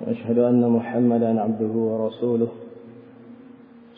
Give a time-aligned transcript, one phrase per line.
[0.00, 2.48] وأشهد أن محمدا عبده ورسوله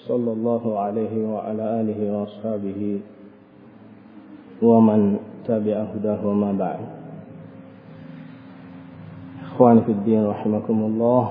[0.09, 3.01] صلى الله عليه وعلى آله وأصحابه
[4.63, 5.19] ومن
[5.49, 6.81] تبع هداه وما بعد
[9.43, 11.25] إخواني في الدين رحمكم الله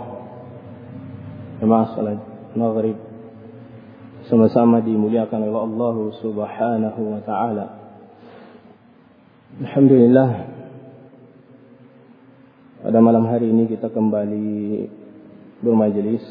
[1.58, 2.22] jemaah salat
[2.54, 2.98] maghrib
[4.30, 7.66] sama-sama dimuliakan oleh Allah Subhanahu wa taala.
[9.58, 10.30] Alhamdulillah
[12.88, 14.88] pada malam hari ini kita kembali
[15.60, 16.24] bermajelis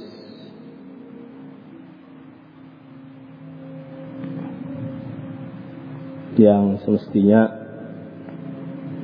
[6.41, 7.45] yang semestinya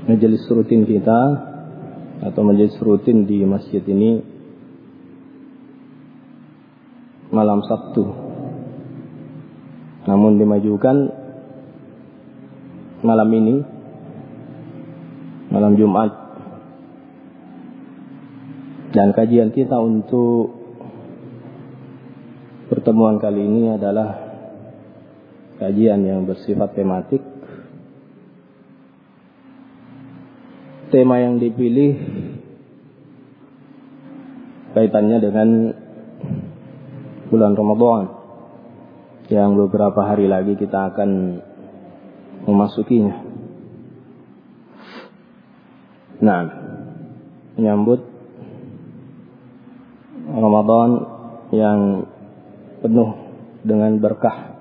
[0.08, 1.20] majelis rutin kita
[2.24, 4.24] atau majelis rutin di masjid ini
[7.28, 8.16] malam Sabtu.
[10.08, 10.96] Namun dimajukan
[13.04, 13.60] malam ini
[15.52, 16.21] malam Jumat
[18.92, 20.52] dan kajian kita untuk
[22.68, 24.20] pertemuan kali ini adalah
[25.56, 27.24] kajian yang bersifat tematik.
[30.92, 31.96] Tema yang dipilih
[34.76, 35.48] kaitannya dengan
[37.32, 38.04] bulan Ramadan
[39.32, 41.40] yang beberapa hari lagi kita akan
[42.44, 43.24] memasukinya.
[46.20, 46.40] Nah,
[47.56, 48.11] menyambut
[50.42, 50.90] Ramadan
[51.54, 52.10] yang
[52.82, 53.10] penuh
[53.62, 54.58] dengan berkah.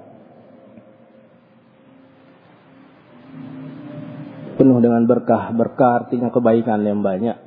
[4.62, 5.50] Penuh dengan berkah.
[5.58, 7.38] Berkah artinya kebaikan yang banyak.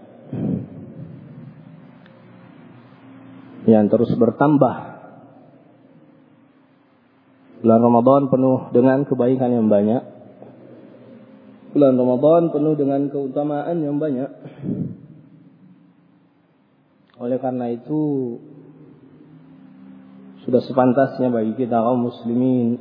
[3.70, 4.76] Yang terus bertambah.
[7.62, 10.02] Bulan Ramadan penuh dengan kebaikan yang banyak.
[11.70, 14.30] Bulan Ramadan penuh dengan keutamaan yang banyak.
[17.24, 18.36] Oleh karena itu
[20.44, 22.76] sudah sepantasnya bagi kita kaum muslimin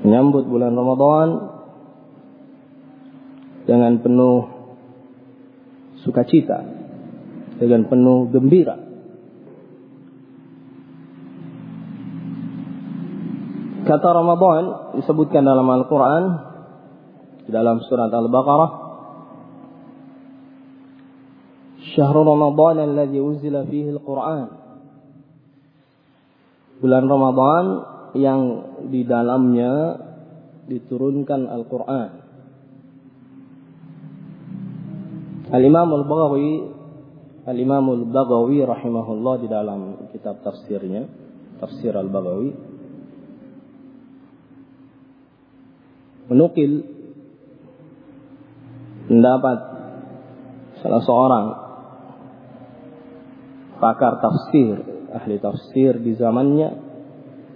[0.00, 1.28] menyambut bulan Ramadan
[3.68, 4.48] dengan penuh
[6.00, 6.64] sukacita,
[7.60, 8.80] dengan penuh gembira.
[13.84, 16.22] Kata Ramadan disebutkan dalam Al-Quran
[17.44, 18.89] dalam surat Al-Baqarah
[21.95, 24.47] شهر رمضان الذي أنزل فيه القرآن
[26.75, 27.65] bulan Ramadan
[28.19, 28.41] yang
[28.91, 29.95] di dalamnya
[30.67, 32.09] diturunkan Al-Quran.
[35.55, 36.51] Al-Imam Al-Baghawi
[37.47, 41.07] Al-Imam Al-Baghawi rahimahullah di dalam kitab tafsirnya,
[41.63, 42.51] Tafsir Al-Baghawi
[46.25, 46.81] menukil
[49.05, 49.57] pendapat
[50.81, 51.45] salah seorang
[53.80, 54.76] pakar tafsir,
[55.10, 56.68] ahli tafsir di zamannya,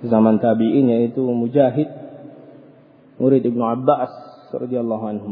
[0.09, 1.87] zaman tabi'in yaitu Mujahid,
[3.21, 4.13] murid Ibnu Abbas
[4.51, 5.29] radhiyallahu anhu.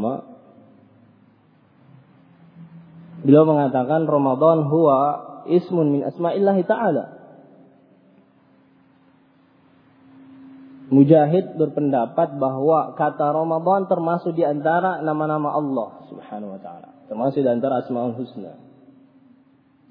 [3.22, 4.98] Beliau mengatakan Ramadan huwa
[5.46, 7.04] ismun min asma'illah ta'ala.
[10.92, 17.48] Mujahid berpendapat bahwa kata Ramadan termasuk di antara nama-nama Allah Subhanahu wa taala, termasuk di
[17.48, 18.71] antara Asmaul Husna.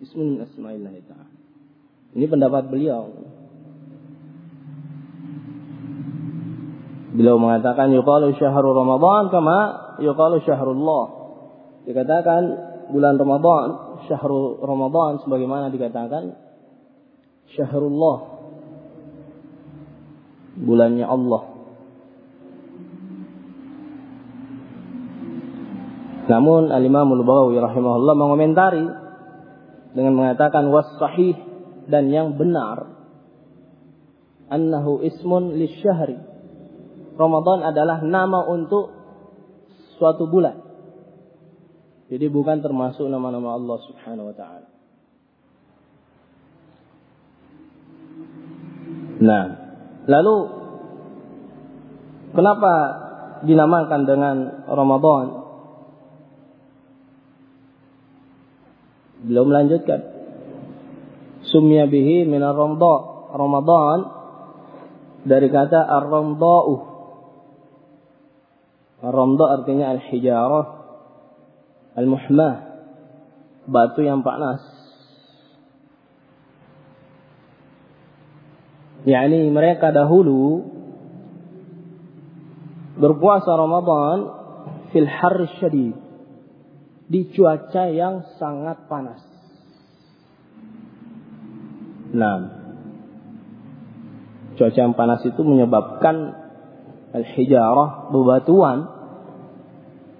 [0.01, 1.29] Ismun asma'illah ta'ala.
[2.17, 3.07] Ini pendapat beliau.
[7.11, 9.57] Beliau mengatakan yuqalu syahrul Ramadan kama
[10.01, 11.05] yuqalu syahrullah.
[11.85, 12.41] Dikatakan
[12.89, 13.67] bulan Ramadan,
[14.09, 16.33] syahrul Ramadan sebagaimana dikatakan
[17.53, 18.41] syahrullah.
[20.61, 21.41] Bulannya Allah.
[26.31, 29.00] Namun Al-Imam Al-Baghawi rahimahullah mengomentari
[29.91, 31.35] dengan mengatakan was sahih
[31.87, 32.91] dan yang benar.
[34.51, 36.19] Annahu ismun lisyahri.
[37.15, 38.91] Ramadan adalah nama untuk
[39.95, 40.59] suatu bulan.
[42.11, 44.67] Jadi bukan termasuk nama-nama Allah Subhanahu wa taala.
[49.21, 49.43] Nah,
[50.09, 50.35] lalu
[52.35, 52.73] kenapa
[53.45, 54.35] dinamakan dengan
[54.67, 55.40] Ramadan?
[59.21, 59.99] Beliau melanjutkan.
[61.49, 62.95] Sumya bihi min ar-ramda.
[63.31, 63.97] Ramadan
[65.23, 66.75] dari kata ar-ramda'u.
[69.01, 70.67] Ar-ramda artinya al-hijarah
[71.97, 72.55] al-muhmah.
[73.69, 74.81] Batu yang panas.
[79.05, 80.61] yakni mereka dahulu
[83.01, 84.17] berpuasa Ramadan
[84.93, 85.97] fil har syadid
[87.11, 89.19] di cuaca yang sangat panas.
[92.15, 92.37] Nah,
[94.55, 96.15] cuaca yang panas itu menyebabkan
[97.11, 98.87] al-hijarah bebatuan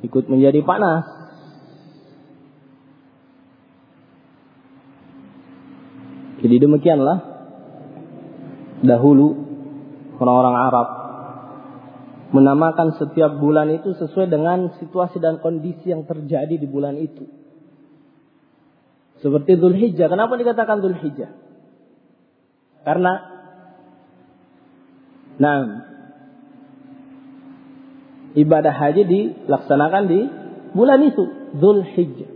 [0.04, 1.08] ikut menjadi panas.
[6.44, 7.18] Jadi demikianlah
[8.84, 9.28] dahulu
[10.20, 10.88] orang-orang Arab
[12.32, 17.28] menamakan setiap bulan itu sesuai dengan situasi dan kondisi yang terjadi di bulan itu.
[19.20, 20.08] Seperti Dhul Hijjah.
[20.10, 21.32] Kenapa dikatakan Dhul Hijjah?
[22.82, 23.14] Karena
[25.38, 25.60] nah
[28.34, 30.20] ibadah haji dilaksanakan di
[30.74, 31.24] bulan itu,
[31.60, 32.32] Dhul Hijjah.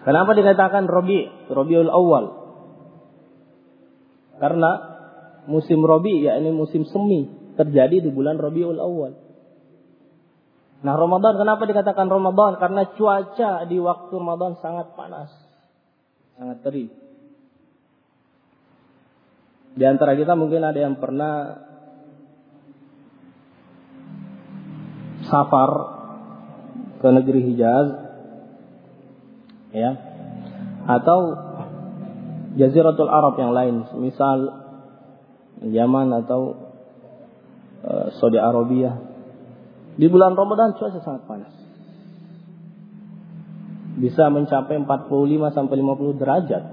[0.00, 2.24] Kenapa dikatakan Rabi, Rabiul Awal?
[4.40, 4.70] Karena
[5.44, 9.12] musim Robi, yakni musim semi, terjadi di bulan Rabiul Awal.
[10.80, 12.56] Nah Ramadan kenapa dikatakan Ramadan?
[12.56, 15.28] Karena cuaca di waktu Ramadan sangat panas.
[16.40, 16.88] Sangat terik.
[19.76, 21.60] Di antara kita mungkin ada yang pernah
[25.28, 25.70] safar
[27.04, 27.88] ke negeri Hijaz
[29.70, 29.90] ya
[30.88, 31.20] atau
[32.50, 34.58] Jaziratul Arab yang lain, misal
[35.62, 36.69] Yaman atau
[38.20, 38.92] Saudi Arabia.
[39.96, 41.52] Di bulan Ramadan cuaca sangat panas.
[44.00, 46.64] Bisa mencapai 45 sampai 50 derajat.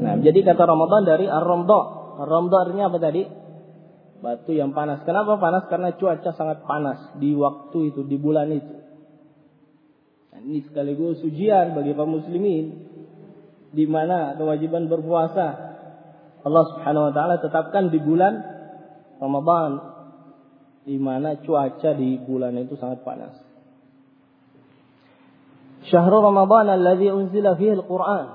[0.00, 1.80] Nah, jadi kata Ramadan dari Ar-Ramda.
[2.24, 3.22] Ar-Ramda artinya apa tadi?
[4.20, 5.04] Batu yang panas.
[5.04, 5.68] Kenapa panas?
[5.68, 8.74] Karena cuaca sangat panas di waktu itu, di bulan itu.
[10.34, 12.90] Nah, ini sekaligus ujian bagi kaum muslimin
[13.70, 15.46] di mana kewajiban berpuasa
[16.42, 18.59] Allah Subhanahu wa taala tetapkan di bulan
[19.20, 19.70] Ramadan
[20.88, 23.36] di mana cuaca di bulan itu sangat panas.
[25.86, 28.26] Syahrul Ramadan alladzi unzila fihi al-Qur'an.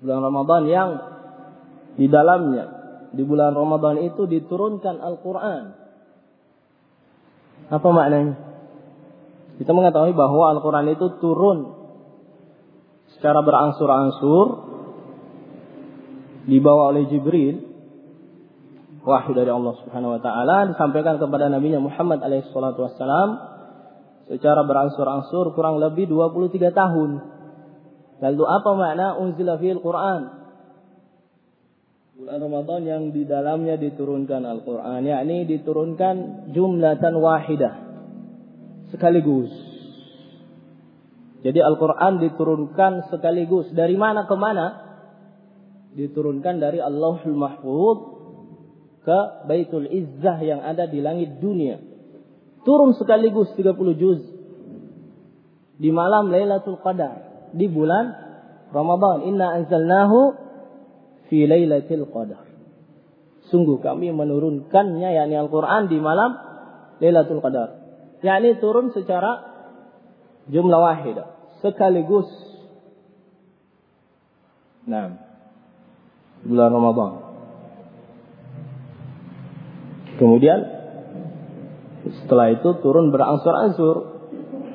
[0.00, 0.90] Bulan Ramadan yang
[1.96, 2.64] di dalamnya
[3.16, 5.62] di bulan Ramadan itu diturunkan Al-Qur'an.
[7.72, 8.36] Apa maknanya?
[9.56, 11.72] Kita mengetahui bahwa Al-Qur'an itu turun
[13.16, 14.46] secara berangsur-angsur
[16.46, 17.65] dibawa oleh Jibril
[19.06, 23.38] wahyu dari Allah Subhanahu wa taala disampaikan kepada Nabi Muhammad alaihi salatu wassalam
[24.26, 27.10] secara berangsur-angsur kurang lebih 23 tahun.
[28.18, 30.20] Lalu apa makna unzila fil Quran?
[32.16, 37.74] Bulan Ramadan yang di dalamnya diturunkan Al-Quran, yakni diturunkan jumlatan wahidah
[38.90, 39.52] sekaligus
[41.46, 43.70] jadi Al-Quran diturunkan sekaligus.
[43.70, 44.66] Dari mana ke mana?
[45.94, 47.98] Diturunkan dari Allahul Mahfud
[49.06, 51.78] ke Baitul Izzah yang ada di langit dunia.
[52.66, 54.18] Turun sekaligus 30 juz.
[55.78, 57.46] Di malam Lailatul Qadar.
[57.54, 58.10] Di bulan
[58.74, 59.30] Ramadan.
[59.30, 60.34] Inna anzalnahu
[61.30, 62.50] fi Lailatul Qadar.
[63.46, 66.34] Sungguh kami menurunkannya yakni Al-Quran di malam
[66.98, 67.78] Lailatul Qadar.
[68.26, 69.46] Yakni turun secara
[70.50, 72.26] jumlah wahidah sekaligus.
[74.86, 75.14] Nah,
[76.42, 77.25] bulan Ramadan.
[80.16, 80.58] Kemudian
[82.24, 84.16] setelah itu turun berangsur-angsur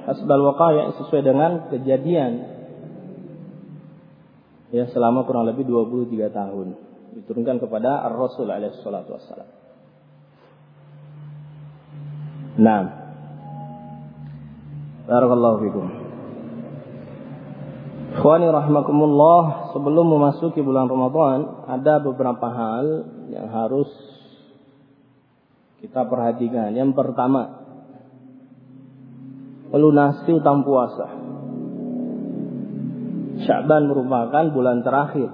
[0.06, 2.32] asbal waqaya sesuai dengan kejadian
[4.72, 6.68] ya selama kurang lebih 23 tahun
[7.12, 9.50] diturunkan kepada Ar-Rasul alaihi salatu wassalam.
[12.62, 12.84] Nah.
[15.08, 15.86] Barakallahu fikum.
[18.12, 22.86] Ikhwani rahimakumullah, sebelum memasuki bulan Ramadan, ada beberapa hal
[23.32, 23.88] yang harus
[25.82, 26.78] kita perhatikan.
[26.78, 27.62] Yang pertama,
[29.74, 31.08] melunasi utang puasa.
[33.42, 35.30] Sya'ban merupakan bulan terakhir.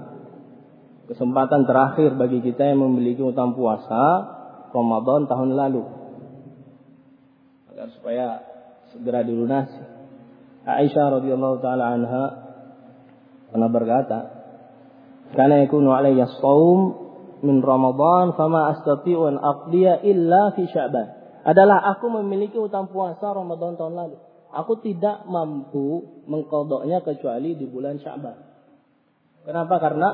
[1.11, 4.03] Kesempatan terakhir bagi kita yang memiliki utang puasa
[4.71, 5.83] Ramadan tahun lalu.
[7.71, 8.25] Agar supaya
[8.95, 9.83] segera dilunasi.
[10.67, 12.25] Aisyah radhiyallahu taala anha
[13.51, 14.19] pernah berkata,
[15.31, 17.06] "Kana yakunu alayya shaum
[17.47, 23.79] min Ramadan fama astati'u an aqdiya illa fi Sya'ban." Adalah aku memiliki utang puasa Ramadan
[23.79, 24.17] tahun lalu.
[24.47, 28.39] aku tidak mampu mengkodoknya kecuali di bulan Syaban.
[29.43, 29.75] Kenapa?
[29.79, 30.09] Karena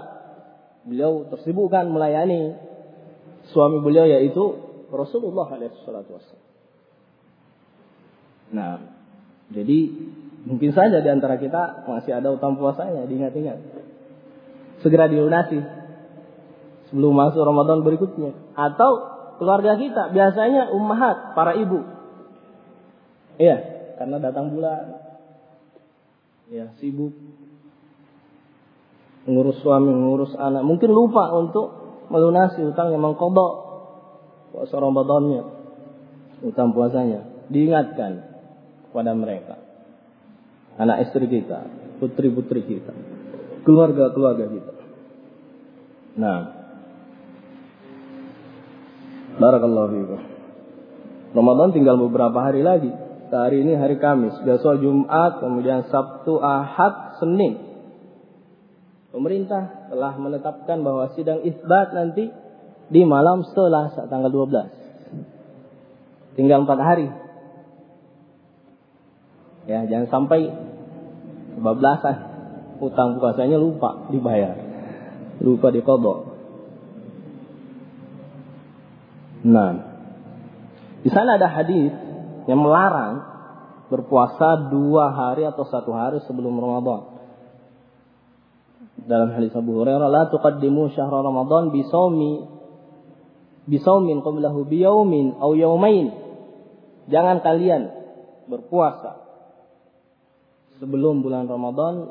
[0.86, 2.54] beliau tersibukkan melayani
[3.50, 4.42] suami beliau yaitu
[4.94, 6.42] Rasulullah SAW.
[8.54, 8.78] Nah,
[9.50, 9.80] jadi
[10.46, 13.58] mungkin saja di antara kita masih ada utang puasanya, diingat-ingat.
[14.86, 15.83] Segera dilunasi
[16.94, 18.38] sebelum masuk Ramadan berikutnya.
[18.54, 18.92] Atau
[19.42, 21.82] keluarga kita, biasanya ummahat, para ibu.
[23.42, 23.58] Iya,
[23.98, 25.02] karena datang bulan.
[26.54, 27.18] Ya, sibuk
[29.26, 30.62] mengurus suami, mengurus anak.
[30.62, 31.74] Mungkin lupa untuk
[32.14, 33.54] melunasi utang yang mengkodok
[34.54, 35.42] puasa Ramadannya,
[36.46, 37.26] utang puasanya.
[37.50, 38.22] Diingatkan
[38.86, 39.58] kepada mereka.
[40.78, 41.66] Anak istri kita,
[41.98, 42.94] putri-putri kita,
[43.66, 44.74] keluarga-keluarga kita.
[46.22, 46.63] Nah,
[49.38, 50.22] Barakallahu fiikum.
[51.34, 52.94] Ramadan tinggal beberapa hari lagi.
[53.34, 57.58] Hari ini hari Kamis, besok Jumat, kemudian Sabtu, Ahad, Senin.
[59.10, 62.30] Pemerintah telah menetapkan bahwa sidang isbat nanti
[62.94, 66.38] di malam Selasa tanggal 12.
[66.38, 67.10] Tinggal 4 hari.
[69.66, 70.54] Ya, jangan sampai
[71.58, 72.18] kebablasan.
[72.78, 74.54] Utang puasanya lupa dibayar.
[75.42, 76.33] Lupa dikodok.
[79.44, 79.72] Nah,
[81.04, 81.92] di sana ada hadis
[82.48, 83.20] yang melarang
[83.92, 87.12] berpuasa dua hari atau satu hari sebelum Ramadan.
[89.04, 92.48] Dalam hadis Abu Hurairah, la tuqaddimu syahra Ramadan bisawmi
[93.68, 96.08] bisawmin qablahu biyaumin aw yaumain.
[97.12, 97.92] Jangan kalian
[98.48, 99.20] berpuasa
[100.80, 102.08] sebelum bulan Ramadan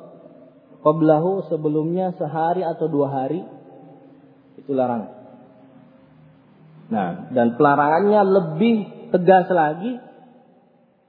[0.85, 3.41] qablahu sebelumnya sehari atau dua hari
[4.61, 5.22] itu larangan.
[6.93, 8.77] Nah, dan pelarangannya lebih
[9.17, 9.97] tegas lagi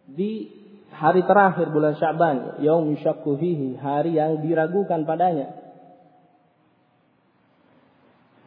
[0.07, 0.47] di
[0.95, 5.59] hari terakhir bulan Syaban, yaum yusyakku fihi, hari yang diragukan padanya.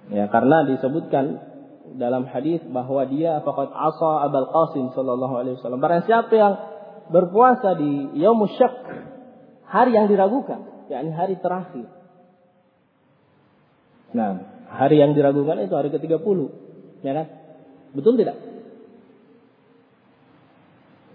[0.08, 1.44] Ya, karena disebutkan
[2.00, 5.82] dalam hadis bahwa dia faqad asa Abul Qasim sallallahu alaihi wasallam.
[5.84, 6.54] Barang siapa yang
[7.12, 8.74] berpuasa di yaum syak,
[9.68, 11.84] hari yang diragukan, yakni hari terakhir.
[14.16, 14.30] Nah,
[14.72, 16.65] hari yang diragukan itu hari ke-30.
[17.04, 17.26] Ya kan?
[17.96, 18.36] Betul tidak?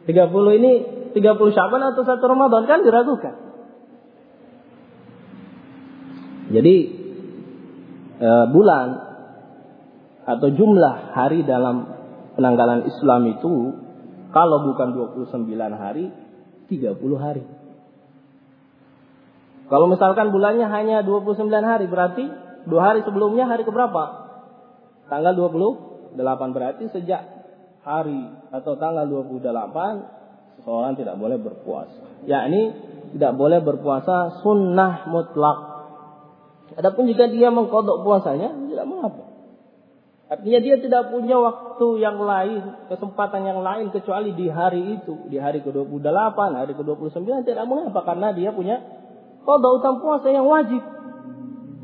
[0.06, 0.72] 30 ini
[1.14, 3.36] 30 Syaban atau satu Ramadan kan diragukan.
[6.52, 6.76] Jadi
[8.18, 8.88] e, bulan
[10.26, 11.88] atau jumlah hari dalam
[12.36, 13.54] penanggalan Islam itu
[14.34, 16.10] kalau bukan 29 hari
[16.68, 17.44] 30 hari.
[19.72, 22.28] Kalau misalkan bulannya hanya 29 hari berarti
[22.68, 24.31] dua hari sebelumnya hari keberapa?
[25.12, 26.16] Tanggal 28
[26.56, 27.20] berarti sejak
[27.84, 29.44] hari atau tanggal 28
[30.64, 32.24] seseorang tidak boleh berpuasa.
[32.24, 32.72] Yakni
[33.18, 35.60] tidak boleh berpuasa sunnah mutlak.
[36.80, 39.28] Adapun jika dia mengkodok puasanya tidak mengapa.
[40.32, 45.36] Artinya dia tidak punya waktu yang lain, kesempatan yang lain kecuali di hari itu, di
[45.36, 48.80] hari ke-28, hari ke-29 tidak mengapa karena dia punya
[49.44, 50.80] kodok utang puasa yang wajib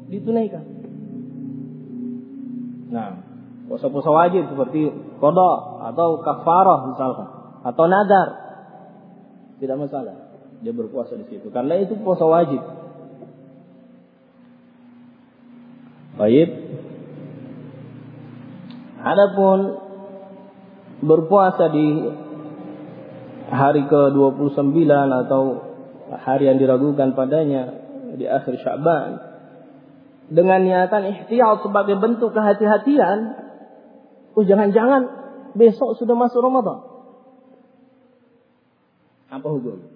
[0.07, 0.76] ditunaikan.
[2.87, 3.19] Nah,
[3.67, 4.87] puasa-puasa wajib seperti
[5.19, 7.27] kodok atau kafarah misalkan
[7.67, 8.27] atau nadar
[9.59, 10.15] tidak masalah
[10.63, 12.61] dia berpuasa di situ karena itu puasa wajib.
[16.17, 16.49] Baik.
[18.97, 19.77] Adapun
[21.05, 21.87] berpuasa di
[23.47, 24.89] hari ke-29
[25.27, 25.43] atau
[26.17, 27.69] hari yang diragukan padanya
[28.17, 29.26] di akhir Syaban
[30.27, 33.17] dengan niatan ihtiyat sebagai bentuk kehati-hatian,
[34.35, 35.01] oh jangan-jangan
[35.55, 36.83] besok sudah masuk Ramadan.
[39.31, 39.87] Apa hukum?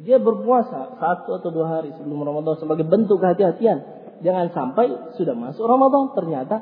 [0.00, 3.78] Dia berpuasa satu atau dua hari sebelum Ramadan sebagai bentuk kehati-hatian.
[4.24, 6.56] Jangan sampai sudah masuk Ramadan ternyata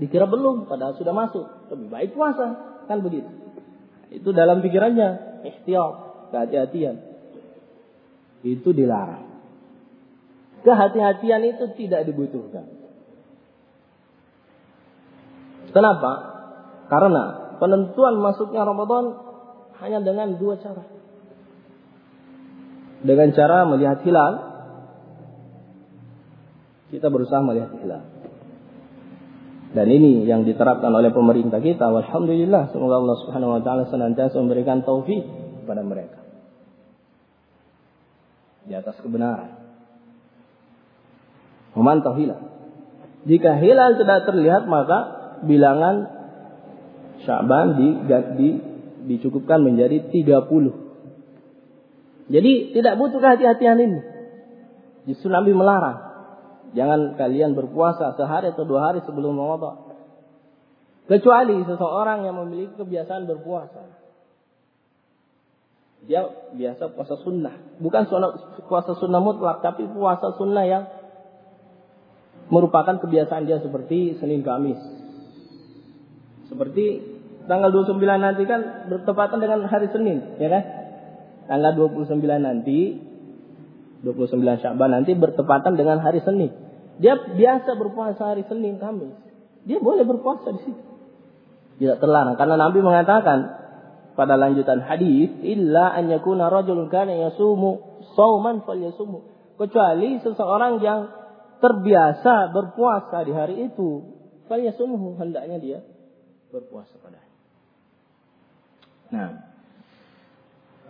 [0.00, 1.44] dikira belum padahal sudah masuk.
[1.68, 3.28] Lebih baik puasa, kan begitu.
[4.08, 5.94] Itu dalam pikirannya ihtiyat,
[6.32, 6.96] kehati-hatian.
[8.40, 9.27] Itu dilarang.
[10.66, 12.66] Kehati-hatian itu tidak dibutuhkan.
[15.70, 16.12] Kenapa?
[16.88, 19.04] Karena penentuan masuknya Ramadan
[19.78, 20.82] hanya dengan dua cara.
[22.98, 24.32] Dengan cara melihat hilal,
[26.90, 28.02] kita berusaha melihat hilal.
[29.68, 31.86] Dan ini yang diterapkan oleh pemerintah kita.
[31.92, 35.22] Alhamdulillah, semoga Allah Subhanahu wa taala senantiasa memberikan taufik
[35.62, 36.18] kepada mereka.
[38.64, 39.67] Di atas kebenaran
[41.72, 42.40] memantau hilal.
[43.28, 44.98] Jika hilal tidak terlihat maka
[45.44, 46.16] bilangan
[47.28, 47.88] Syaban di,
[48.38, 48.48] di,
[49.10, 50.88] dicukupkan menjadi 30.
[52.28, 54.00] Jadi tidak butuh kehati-hatian ini.
[55.10, 55.98] Justru Nabi melarang.
[56.76, 59.88] Jangan kalian berpuasa sehari atau dua hari sebelum Ramadan.
[61.08, 63.80] Kecuali seseorang yang memiliki kebiasaan berpuasa.
[66.04, 67.80] Dia biasa puasa sunnah.
[67.80, 68.04] Bukan
[68.68, 70.84] puasa sunnah mutlak, tapi puasa sunnah yang
[72.48, 74.80] merupakan kebiasaan dia seperti Senin Kamis.
[76.48, 77.04] Seperti
[77.44, 80.64] tanggal 29 nanti kan bertepatan dengan hari Senin, ya kan?
[81.48, 82.80] Tanggal 29 nanti
[84.04, 86.52] 29 Syakban nanti bertepatan dengan hari Senin.
[86.98, 89.14] Dia biasa berpuasa hari Senin, Kamis.
[89.68, 90.82] Dia boleh berpuasa di situ.
[91.78, 93.38] Tidak terlarang karena Nabi mengatakan
[94.18, 99.22] pada lanjutan hadis, illa an yakuna rajulun kana yasumu sauman falyasumu.
[99.54, 101.06] Kecuali seseorang yang
[101.58, 104.02] terbiasa berpuasa di hari itu,
[104.46, 105.78] falyasumhu hendaknya dia
[106.48, 107.28] berpuasa pada
[109.08, 109.30] Nah.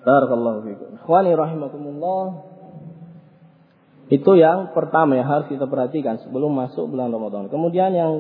[0.03, 0.89] Barakallahu fikum.
[0.99, 2.27] Ikhwani rahimakumullah.
[4.09, 7.53] Itu yang pertama yang harus kita perhatikan sebelum masuk bulan Ramadan.
[7.53, 8.13] Kemudian yang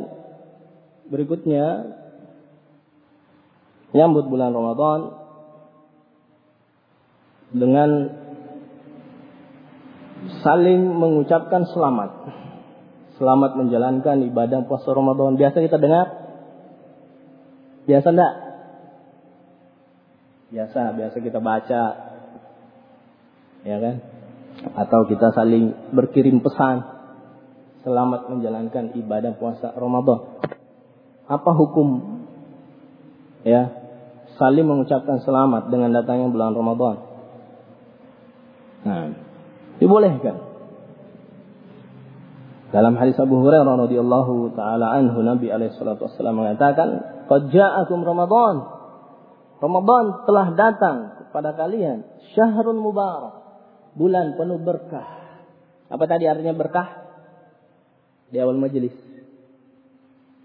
[1.08, 1.96] berikutnya
[3.96, 5.00] menyambut bulan Ramadan
[7.56, 7.88] dengan
[10.48, 12.32] saling mengucapkan selamat.
[13.20, 15.36] Selamat menjalankan ibadah puasa Ramadan.
[15.36, 16.08] Biasa kita dengar?
[17.84, 18.34] Biasa enggak?
[20.48, 21.84] Biasa, biasa kita baca.
[23.60, 24.00] Ya kan?
[24.72, 26.96] Atau kita saling berkirim pesan.
[27.84, 30.40] Selamat menjalankan ibadah puasa Ramadan.
[31.28, 32.24] Apa hukum
[33.44, 33.68] ya
[34.40, 36.96] saling mengucapkan selamat dengan datangnya bulan Ramadan.
[38.88, 39.27] Nah,
[39.78, 40.48] dibolehkan.
[42.68, 46.88] Dalam hadis Abu Hurairah radhiyallahu taala anhu Nabi alaihi salatu wasallam mengatakan,
[47.24, 48.78] "Qad ja'akum Ramadan."
[49.58, 52.06] Ramadan telah datang kepada kalian,
[52.36, 53.42] syahrun mubarak,
[53.98, 55.18] bulan penuh berkah.
[55.90, 57.08] Apa tadi artinya berkah?
[58.30, 58.94] Di awal majelis.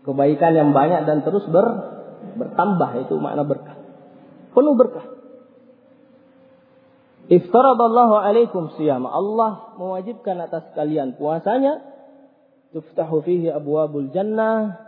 [0.08, 1.68] Kebaikan yang banyak dan terus ber
[2.40, 3.78] bertambah itu makna berkah.
[4.56, 5.06] Penuh berkah.
[7.32, 9.08] Iftaradallahu alaikum siyam.
[9.08, 11.80] Allah mewajibkan atas kalian puasanya.
[12.76, 14.82] Tuftahu fihi abwabul jannah.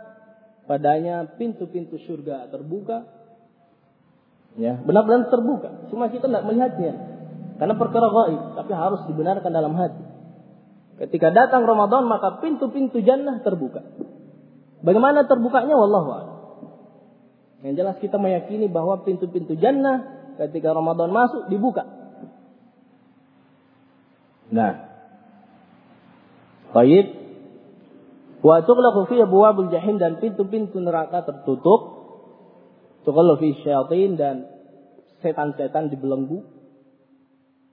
[0.66, 3.06] Padanya pintu-pintu surga terbuka.
[4.58, 5.88] Ya, benar-benar terbuka.
[5.88, 6.92] Cuma kita tidak melihatnya.
[7.56, 10.04] Karena perkara gaib, tapi harus dibenarkan dalam hati.
[10.96, 13.84] Ketika datang Ramadan maka pintu-pintu jannah terbuka.
[14.84, 16.36] Bagaimana terbukanya wallahu a'lam.
[17.64, 20.04] Yang jelas kita meyakini bahwa pintu-pintu jannah
[20.36, 21.95] ketika Ramadan masuk dibuka.
[24.56, 24.72] Nah.
[26.72, 27.06] Baik.
[28.40, 31.80] Wa tughlaqu fi abwabil jahim dan pintu-pintu neraka tertutup.
[33.04, 34.48] Tughlaqu fi syayatin dan
[35.20, 36.48] setan-setan dibelenggu.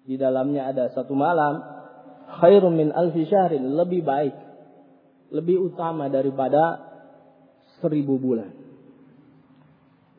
[0.04, 1.64] Di dalamnya ada satu malam
[2.44, 4.36] khairun min alfi syahrin lebih baik
[5.32, 6.92] lebih utama daripada
[7.80, 8.52] seribu bulan.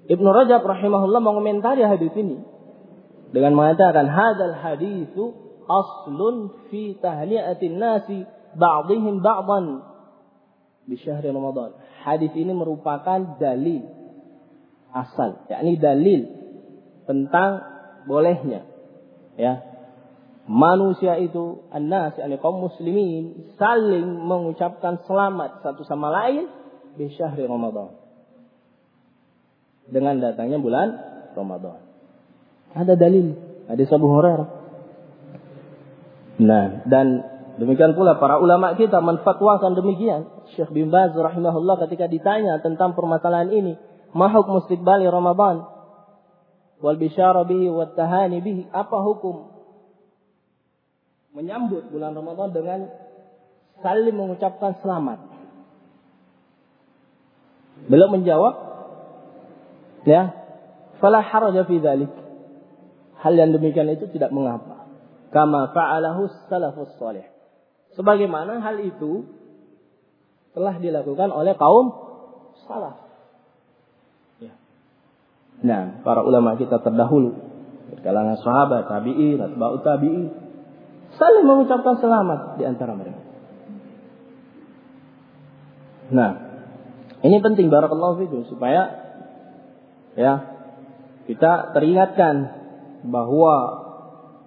[0.08, 2.40] Ibnu Rajab rahimahullah mengomentari hadis ini
[3.32, 8.24] dengan mengatakan hadal hadisu aslun fi tahliatin nasi
[8.54, 9.82] ba'dihim ba'dan
[10.84, 11.74] di syahri Ramadan.
[12.04, 13.82] Hadis ini merupakan dalil
[14.92, 16.28] asal, yakni dalil
[17.04, 17.64] tentang
[18.04, 18.68] bolehnya
[19.34, 19.64] ya
[20.44, 26.48] manusia itu annas yakni kaum muslimin saling mengucapkan selamat satu sama lain
[26.94, 27.96] di syahri Ramadan
[29.88, 30.88] dengan datangnya bulan
[31.36, 31.80] Ramadan.
[32.72, 33.36] Ada dalil,
[33.68, 34.48] ada Abu Hurairah.
[36.40, 37.06] Nah, dan
[37.62, 40.26] demikian pula para ulama kita menfatwakan demikian.
[40.54, 43.78] Syekh bin Baz rahimahullah ketika ditanya tentang permasalahan ini,
[44.10, 45.66] ma hukum istiqbali Ramadan
[46.82, 49.54] wal bisyara bihi wat tahani bihi, apa hukum
[51.34, 52.80] menyambut bulan Ramadan dengan
[53.82, 55.18] saling mengucapkan selamat?
[57.90, 58.54] Beliau menjawab,
[60.04, 60.36] Ya.
[61.00, 61.80] Fala haraja fi.
[63.24, 64.83] Hal yang demikian itu tidak mengapa.
[65.34, 67.26] Kama fa'alahu salafus salih.
[67.98, 69.26] Sebagaimana hal itu
[70.54, 71.90] telah dilakukan oleh kaum
[72.70, 73.02] salaf.
[74.38, 74.54] Ya.
[75.66, 77.34] Nah, para ulama kita terdahulu,
[78.06, 80.30] kalangan sahabat, tabi'in, atba'ut tabi'in,
[81.18, 83.18] saling mengucapkan selamat di antara mereka.
[86.14, 86.30] Nah,
[87.26, 89.02] ini penting barakallahu fikum supaya
[90.14, 90.34] ya
[91.26, 92.34] kita teringatkan
[93.08, 93.83] bahwa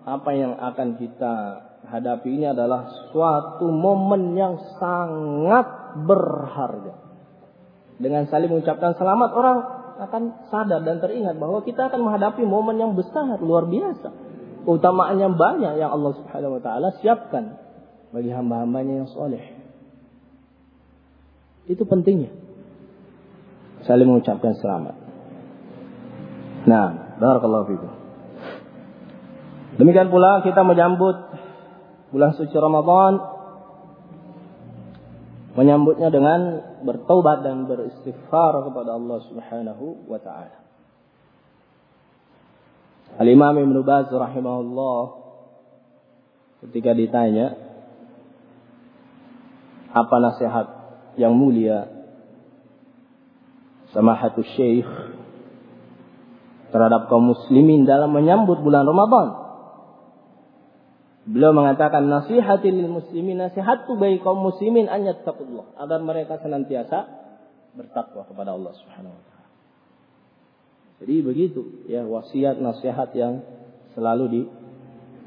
[0.07, 1.35] apa yang akan kita
[1.83, 6.95] hadapi ini adalah suatu momen yang sangat berharga.
[7.99, 9.57] Dengan saling mengucapkan selamat orang
[9.97, 14.27] akan sadar dan teringat bahwa kita akan menghadapi momen yang besar luar biasa
[14.67, 17.55] keutamaan yang banyak yang Allah Subhanahu wa taala siapkan
[18.11, 19.55] bagi hamba-hambanya yang soleh.
[21.71, 22.35] Itu pentingnya.
[23.87, 24.95] Saling mengucapkan selamat.
[26.67, 27.96] Nah, barakallahu fikum.
[29.77, 31.15] Demikian pula kita menyambut
[32.09, 33.37] bulan suci Ramadan
[35.57, 36.39] menyambutnya dengan
[36.85, 40.57] bertobat dan beristighfar kepada Allah Subhanahu wa taala.
[43.17, 45.01] Al-Imam Ibn Baz rahimahullah
[46.61, 47.57] ketika ditanya
[49.89, 50.67] apa nasihat
[51.17, 51.89] yang mulia
[53.97, 54.85] samahatul syekh
[56.69, 59.46] terhadap kaum muslimin dalam menyambut bulan Ramadan.
[61.27, 67.03] Beliau mengatakan nasihati lil muslimin nasihatu bagi kaum muslimin an yattaqullah agar mereka senantiasa
[67.75, 69.49] bertakwa kepada Allah Subhanahu wa taala.
[71.03, 73.43] Jadi begitu ya wasiat nasihat yang
[73.91, 74.47] selalu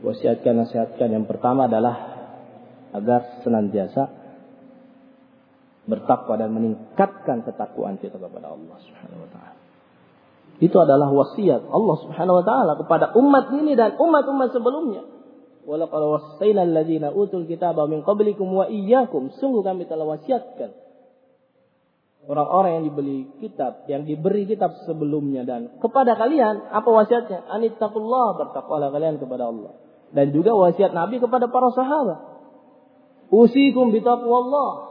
[0.01, 2.17] diwasiatkan nasihatkan yang pertama adalah
[2.97, 4.09] agar senantiasa
[5.85, 9.59] bertakwa dan meningkatkan ketakwaan kita kepada Allah Subhanahu wa taala.
[10.65, 15.20] Itu adalah wasiat Allah Subhanahu wa taala kepada umat ini dan umat-umat sebelumnya.
[15.71, 19.31] Walaqad wasaina alladziina utul kitaba min qablikum wa iyyakum.
[19.39, 20.75] Sungguh kami telah wasiatkan
[22.27, 27.47] orang-orang yang dibeli kitab, yang diberi kitab sebelumnya dan kepada kalian apa wasiatnya?
[27.47, 29.79] Anittaqullah, bertakwalah kalian kepada Allah.
[30.11, 32.19] Dan juga wasiat Nabi kepada para sahabat.
[33.31, 34.91] Usikum bitaqwallah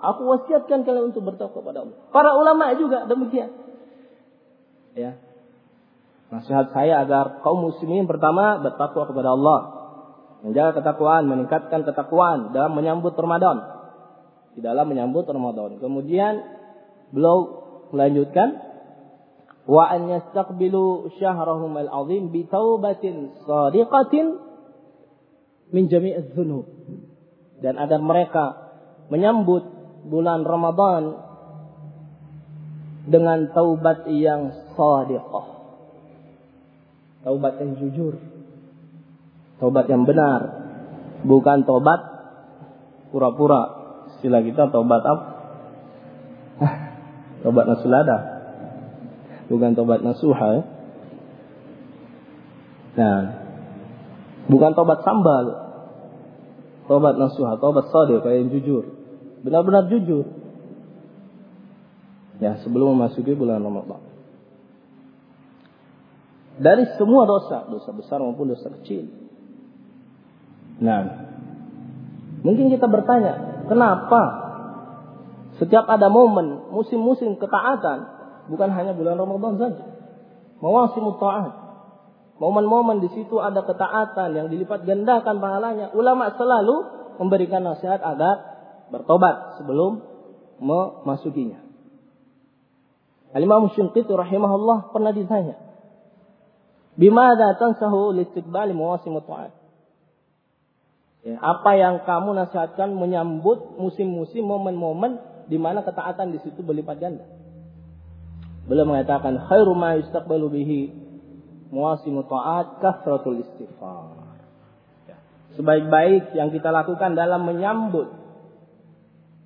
[0.00, 1.96] Aku wasiatkan kalian untuk bertakwa kepada Allah.
[2.14, 3.52] Para ulama juga demikian.
[4.96, 5.20] Ya.
[6.36, 9.60] Nasihat saya agar kaum muslimin pertama bertakwa kepada Allah.
[10.44, 13.64] Menjaga ketakwaan, meningkatkan ketakwaan dalam menyambut Ramadan.
[14.52, 15.80] Di dalam menyambut Ramadan.
[15.80, 16.44] Kemudian
[17.08, 18.60] beliau melanjutkan
[19.64, 24.36] wa an yastaqbilu syahrahum al-azim bi taubatin sadiqatin
[25.72, 26.68] min jami'iz dzunub.
[27.64, 28.44] Dan agar mereka
[29.08, 29.64] menyambut
[30.04, 31.16] bulan Ramadan
[33.06, 35.35] dengan taubat yang sadiqah.
[37.26, 38.14] Taubat yang jujur.
[39.58, 40.40] Taubat yang benar.
[41.26, 42.00] Bukan taubat
[43.10, 43.62] pura-pura.
[44.14, 45.24] Istilah kita taubat apa?
[47.42, 48.18] taubat nasulada.
[49.50, 50.50] Bukan taubat nasuha.
[52.94, 53.18] Nah,
[54.46, 55.44] bukan taubat sambal.
[56.86, 58.96] Taubat nasuha, taubat sadiqah yang jujur
[59.46, 60.26] benar-benar jujur.
[62.42, 64.02] Ya, sebelum memasuki bulan Ramadan.
[66.56, 69.04] Dari semua dosa, dosa besar maupun dosa kecil.
[70.80, 71.28] Nah,
[72.40, 74.22] mungkin kita bertanya, kenapa
[75.60, 78.08] setiap ada momen, musim-musim ketaatan,
[78.48, 79.84] bukan hanya bulan Ramadan saja.
[80.60, 81.52] Mawasim ta'at.
[82.36, 85.92] Momen-momen di situ ada ketaatan yang dilipat gandakan pahalanya.
[85.96, 86.76] Ulama selalu
[87.16, 88.36] memberikan nasihat agar
[88.92, 90.04] bertobat sebelum
[90.60, 91.64] memasukinya.
[93.32, 95.65] Al-Imam rahimahullah pernah ditanya,
[96.96, 99.52] "Bimada tansahu listiqbali mawasim ta'at?"
[101.26, 105.18] Ya, apa yang kamu nasihatkan menyambut musim-musim momen-momen
[105.50, 107.26] di mana ketaatan di situ berlipat ganda?
[108.70, 110.80] Beliau mengatakan khairu ma yustaqbalu bihi
[111.74, 114.38] mawasim ta'at kasratul istighfar.
[115.10, 115.18] Ya.
[115.58, 118.06] Sebaik-baik yang kita lakukan dalam menyambut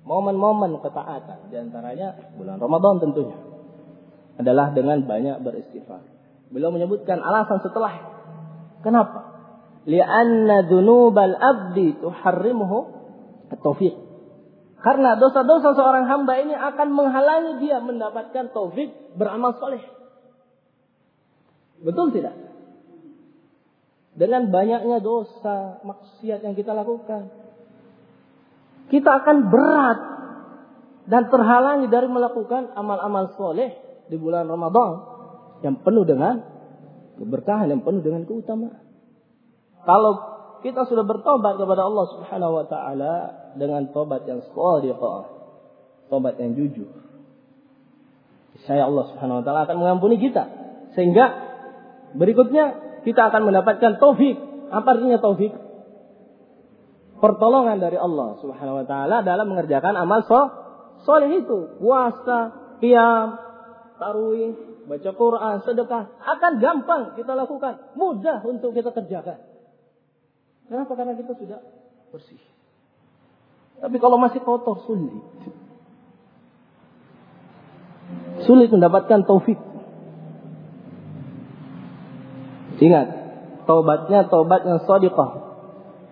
[0.05, 3.37] momen-momen ketaatan di antaranya bulan Ramadan tentunya
[4.37, 6.01] adalah dengan banyak beristighfar.
[6.51, 7.93] Beliau menyebutkan alasan setelah
[8.83, 9.31] kenapa?
[9.87, 12.77] Li'anna dzunubal abdi tuharrimuhu
[13.49, 13.95] at-taufiq.
[14.81, 19.81] Karena dosa-dosa seorang hamba ini akan menghalangi dia mendapatkan taufik beramal soleh.
[21.81, 22.33] Betul tidak?
[24.11, 27.41] Dengan banyaknya dosa, maksiat yang kita lakukan
[28.91, 29.99] kita akan berat
[31.07, 33.71] dan terhalangi dari melakukan amal-amal soleh
[34.11, 35.10] di bulan Ramadan
[35.61, 36.41] yang penuh dengan
[37.21, 38.81] keberkahan, yang penuh dengan keutamaan.
[39.81, 40.13] Kalau
[40.61, 43.13] kita sudah bertobat kepada Allah Subhanahu wa taala
[43.57, 45.23] dengan tobat yang shadiqah,
[46.09, 46.89] tobat yang jujur.
[48.69, 50.43] Saya Allah Subhanahu wa taala akan mengampuni kita
[50.93, 51.25] sehingga
[52.13, 54.37] berikutnya kita akan mendapatkan taufik.
[54.71, 55.51] Apa artinya taufik?
[57.21, 60.41] pertolongan dari Allah Subhanahu wa taala dalam mengerjakan amal so
[61.05, 61.77] soleh itu.
[61.77, 62.39] Puasa,
[62.81, 63.37] qiyam,
[64.01, 69.39] tarawih, baca Quran, sedekah akan gampang kita lakukan, mudah untuk kita kerjakan.
[70.71, 70.91] Kenapa?
[70.95, 71.59] Karena kita sudah
[72.15, 72.39] bersih.
[73.81, 75.11] Tapi kalau masih kotor sulit.
[78.45, 79.59] Sulit mendapatkan taufik.
[82.81, 83.07] Ingat,
[83.69, 85.53] taubatnya taubat yang sadiqah.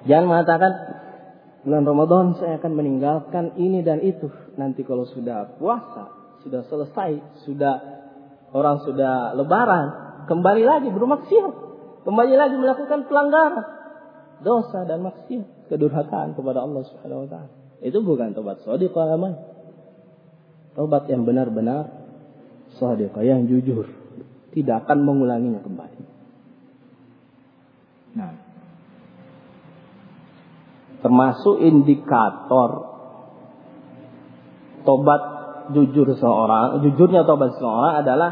[0.05, 0.71] Jangan mengatakan
[1.65, 4.29] bulan Ramadan saya akan meninggalkan ini dan itu.
[4.53, 6.13] Nanti kalau sudah puasa,
[6.45, 7.98] sudah selesai, sudah
[8.53, 9.87] orang sudah lebaran,
[10.25, 11.53] kembali lagi bermaksiat.
[12.05, 13.65] Kembali lagi melakukan pelanggaran.
[14.39, 17.51] Dosa dan maksiat, kedurhakaan kepada Allah Subhanahu wa taala.
[17.83, 19.39] Itu bukan tobat sadiqah namanya.
[20.75, 21.91] Tobat yang benar-benar
[22.79, 23.87] sadiqah, yang jujur.
[24.55, 26.01] Tidak akan mengulanginya kembali.
[28.17, 28.33] Nah,
[31.05, 32.89] termasuk indikator
[34.83, 35.38] tobat
[35.73, 38.31] jujur seorang, jujurnya tobat seorang adalah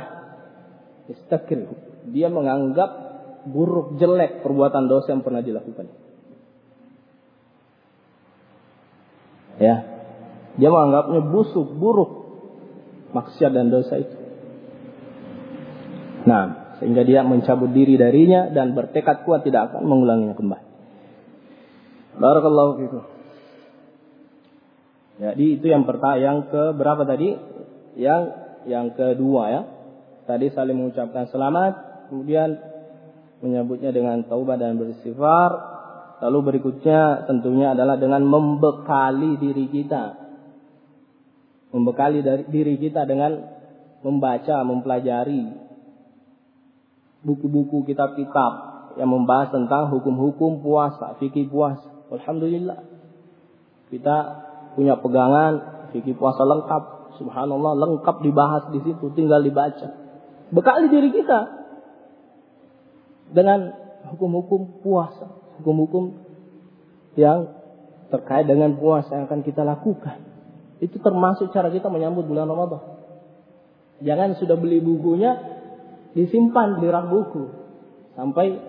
[1.10, 1.68] istakir.
[2.12, 2.90] Dia menganggap
[3.48, 5.88] buruk jelek perbuatan dosa yang pernah dilakukan.
[9.58, 9.76] Ya.
[10.58, 12.12] Dia menganggapnya busuk, buruk
[13.14, 14.18] maksiat dan dosa itu.
[16.28, 20.66] Nah, sehingga dia mencabut diri darinya dan bertekad kuat tidak akan mengulanginya kembali.
[22.18, 23.17] Barakallahu fikum.
[25.18, 27.34] Jadi itu yang pertama, yang ke berapa tadi?
[27.98, 28.22] Yang
[28.70, 29.62] yang kedua ya.
[30.30, 31.74] Tadi saling mengucapkan selamat,
[32.12, 32.60] kemudian
[33.42, 35.78] menyebutnya dengan taubat dan beristighfar,
[36.18, 40.18] Lalu berikutnya tentunya adalah dengan membekali diri kita.
[41.70, 43.38] Membekali dari diri kita dengan
[44.02, 45.46] membaca, mempelajari
[47.22, 48.52] buku-buku kitab-kitab
[48.98, 51.86] yang membahas tentang hukum-hukum puasa, fikih puasa.
[52.10, 52.82] Alhamdulillah.
[53.94, 54.18] Kita
[54.78, 56.84] punya pegangan fikih puasa lengkap.
[57.18, 59.90] Subhanallah lengkap dibahas di situ, tinggal dibaca.
[60.54, 61.40] Bekali diri kita
[63.34, 63.74] dengan
[64.14, 66.22] hukum-hukum puasa hukum-hukum
[67.18, 67.50] yang
[68.14, 70.22] terkait dengan puasa yang akan kita lakukan.
[70.78, 73.02] Itu termasuk cara kita menyambut bulan Ramadan.
[74.06, 75.34] Jangan sudah beli bukunya
[76.14, 77.44] disimpan di rak buku
[78.14, 78.62] sampai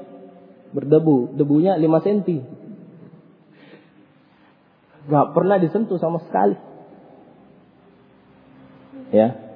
[0.73, 2.31] berdebu, debunya 5 cm.
[5.09, 6.57] Gak pernah disentuh sama sekali.
[9.09, 9.49] Ya.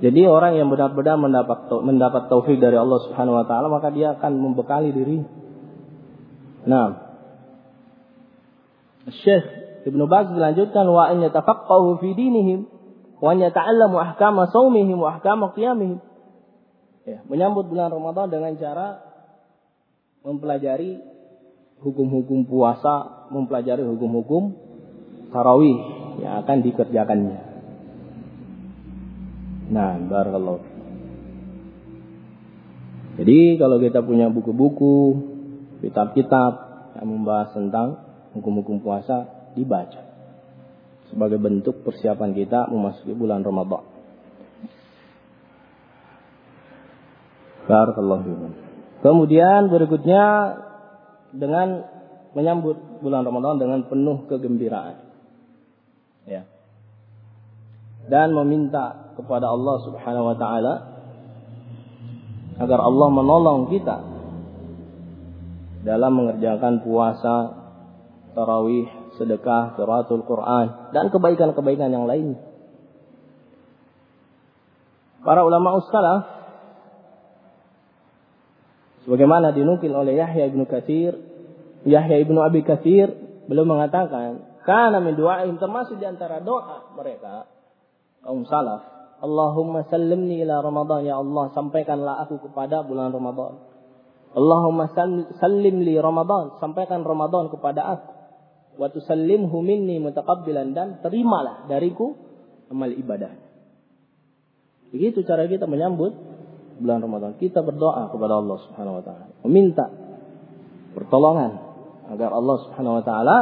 [0.00, 4.32] Jadi orang yang benar-benar mendapat mendapat taufik dari Allah Subhanahu wa taala maka dia akan
[4.40, 5.20] membekali diri
[6.64, 7.08] Nah.
[9.08, 9.44] Syekh
[9.88, 12.68] Ibnu Baz melanjutkan wa an yatafaqqahu fi dinihim
[13.16, 16.04] wa yata'allamu ahkama shaumihim wa ahkama qiyamihim.
[17.08, 19.00] Ya, menyambut bulan Ramadan dengan cara
[20.20, 21.00] mempelajari
[21.80, 24.52] hukum-hukum puasa, mempelajari hukum-hukum
[25.30, 25.78] tarawih
[26.20, 27.38] yang akan dikerjakannya.
[29.70, 30.62] Nah, barakallahu.
[33.20, 34.96] Jadi kalau kita punya buku-buku
[35.84, 36.52] kitab-kitab
[36.98, 37.88] yang membahas tentang
[38.34, 40.10] hukum-hukum puasa dibaca
[41.10, 43.82] sebagai bentuk persiapan kita memasuki bulan Ramadan.
[47.66, 48.50] Barakallahu
[49.02, 50.24] Kemudian berikutnya
[51.34, 51.86] dengan
[52.34, 55.09] menyambut bulan Ramadan dengan penuh kegembiraan.
[56.28, 56.44] Ya.
[58.10, 60.74] Dan meminta kepada Allah Subhanahu wa taala
[62.60, 63.96] agar Allah menolong kita
[65.80, 67.36] dalam mengerjakan puasa,
[68.36, 72.36] tarawih, sedekah, qiraatul Quran dan kebaikan-kebaikan yang lain.
[75.20, 76.24] Para ulama ussalaf
[79.04, 81.16] sebagaimana dinukil oleh Yahya ibnu Katsir,
[81.84, 83.12] Yahya ibnu Abi Katsir
[83.48, 85.16] belum mengatakan karena min
[85.56, 87.48] termasuk di antara doa mereka
[88.24, 93.70] kaum salaf Allahumma sallimni ila Ramadan ya Allah sampaikanlah aku kepada bulan Ramadan
[94.30, 94.94] Allahumma
[95.42, 96.62] sallim li Ramadan.
[96.62, 98.10] Sampaikan Ramadan kepada aku.
[98.78, 100.70] Wa tusallimhu minni mutaqabbilan.
[100.70, 102.14] Dan terimalah dariku
[102.70, 103.34] amal ibadah.
[104.94, 106.14] Begitu cara kita menyambut
[106.78, 107.34] bulan Ramadan.
[107.38, 109.86] Kita berdoa kepada Allah Subhanahu wa taala, meminta
[110.94, 111.52] pertolongan
[112.10, 113.36] agar Allah Subhanahu wa taala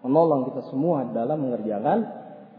[0.00, 1.98] menolong kita semua dalam mengerjakan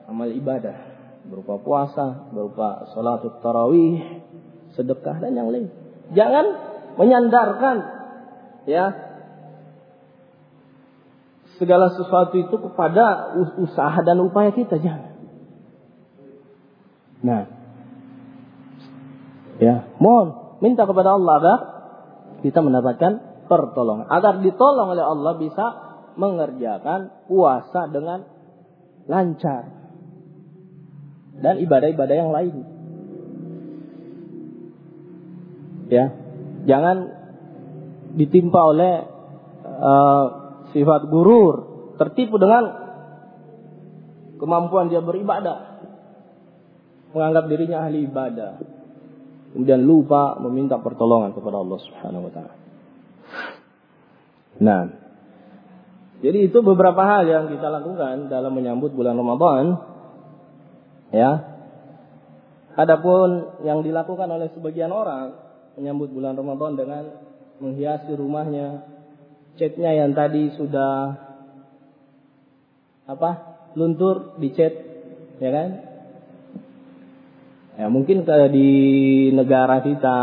[0.09, 0.77] amal ibadah
[1.25, 4.25] berupa puasa, berupa salat tarawih,
[4.73, 5.69] sedekah dan yang lain.
[6.17, 6.45] Jangan
[6.97, 7.75] menyandarkan
[8.65, 8.93] ya
[11.61, 15.13] segala sesuatu itu kepada usaha dan upaya kita jangan.
[17.21, 17.45] Nah,
[19.61, 21.59] ya, mohon minta kepada Allah agar
[22.41, 28.27] kita mendapatkan pertolongan, agar ditolong oleh Allah bisa mengerjakan puasa dengan
[29.07, 29.67] lancar
[31.41, 32.55] dan ibadah-ibadah yang lain.
[35.91, 36.05] Ya,
[36.65, 36.97] Jangan
[38.13, 38.93] ditimpa oleh
[39.65, 40.25] uh,
[40.75, 41.55] sifat gurur,
[41.97, 42.69] tertipu dengan
[44.37, 45.81] kemampuan dia beribadah.
[47.11, 48.51] Menganggap dirinya ahli ibadah.
[49.51, 52.55] Kemudian lupa meminta pertolongan kepada Allah Subhanahu wa taala.
[54.61, 54.81] Nah,
[56.21, 59.81] jadi itu beberapa hal yang kita lakukan dalam menyambut bulan Ramadan.
[61.09, 61.31] Ya.
[62.77, 65.33] Adapun yang dilakukan oleh sebagian orang
[65.75, 67.03] menyambut bulan Ramadan dengan
[67.57, 68.85] menghiasi rumahnya,
[69.57, 71.17] catnya yang tadi sudah
[73.09, 73.31] apa
[73.73, 74.73] luntur dicat,
[75.41, 75.69] ya kan?
[77.81, 78.69] Ya mungkin kalau di
[79.33, 80.17] negara kita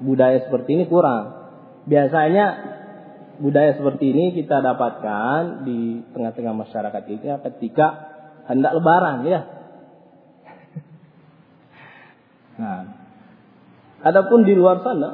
[0.00, 1.36] budaya seperti ini kurang.
[1.84, 2.77] Biasanya
[3.38, 7.86] budaya seperti ini kita dapatkan di tengah-tengah masyarakat kita ketika
[8.50, 9.40] hendak lebaran ya.
[12.58, 12.90] Nah,
[14.02, 15.10] adapun di luar sana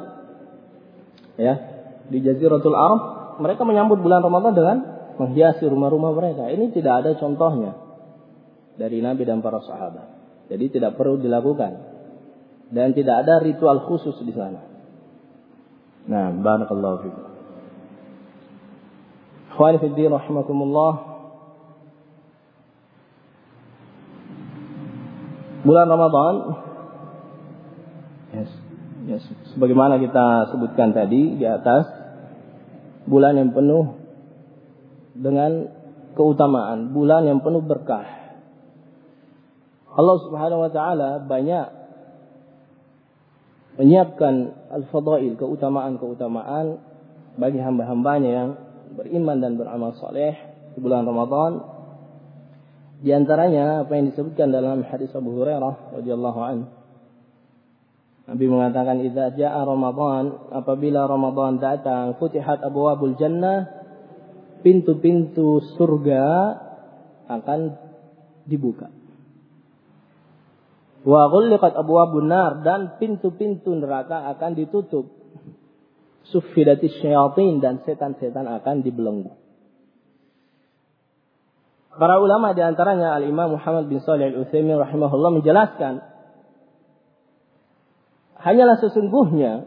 [1.37, 1.53] ya,
[2.09, 3.01] di Jaziratul Arab
[3.37, 4.77] mereka menyambut bulan Ramadan dengan
[5.21, 6.49] menghiasi rumah-rumah mereka.
[6.49, 7.77] Ini tidak ada contohnya
[8.81, 10.07] dari Nabi dan para sahabat.
[10.49, 11.71] Jadi tidak perlu dilakukan
[12.73, 14.61] dan tidak ada ritual khusus di sana.
[16.05, 17.34] Nah, barakallahu fikum.
[19.55, 21.15] Ikhwani fi din rahimakumullah.
[25.63, 26.35] Bulan Ramadan
[28.35, 28.51] yes,
[29.07, 29.23] yes,
[29.55, 31.87] sebagaimana kita sebutkan tadi di atas
[33.07, 33.95] bulan yang penuh
[35.15, 35.71] dengan
[36.19, 38.35] keutamaan, bulan yang penuh berkah.
[39.95, 41.67] Allah Subhanahu wa taala banyak
[43.79, 46.75] menyiapkan al-fadail, keutamaan-keutamaan
[47.39, 50.35] bagi hamba-hambanya yang beriman dan beramal soleh
[50.75, 51.51] di bulan Ramadan.
[53.01, 56.67] Di antaranya apa yang disebutkan dalam hadis Abu Hurairah radhiyallahu anhu.
[58.25, 63.69] Nabi mengatakan idza jaa Ramadan apabila Ramadan datang futihat abwabul jannah
[64.65, 66.25] pintu-pintu surga
[67.29, 67.59] akan
[68.49, 68.89] dibuka.
[71.05, 75.14] Wa ghulliqat abwabun nar dan pintu-pintu neraka akan ditutup.
[76.33, 79.33] Suffidatis syayatin dan setan-setan akan dibelenggu.
[81.95, 86.03] Para ulama di antaranya Al-Imam Muhammad bin Shalih Al-Utsaimin rahimahullah menjelaskan
[88.35, 89.63] hanyalah sesungguhnya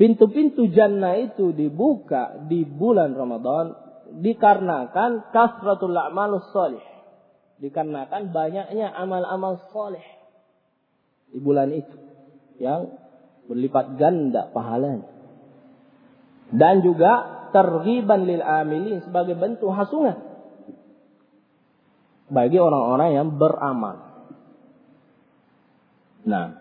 [0.00, 3.76] pintu-pintu jannah itu dibuka di bulan Ramadan
[4.24, 6.82] dikarenakan kasratul a'malus salih
[7.60, 10.02] dikarenakan banyaknya amal-amal soleh
[11.28, 11.96] di bulan itu
[12.58, 12.98] yang
[13.46, 15.21] berlipat ganda pahalanya
[16.52, 20.20] dan juga tergiban lil amilin sebagai bentuk hasungan
[22.32, 23.96] bagi orang-orang yang beramal.
[26.22, 26.56] Nah,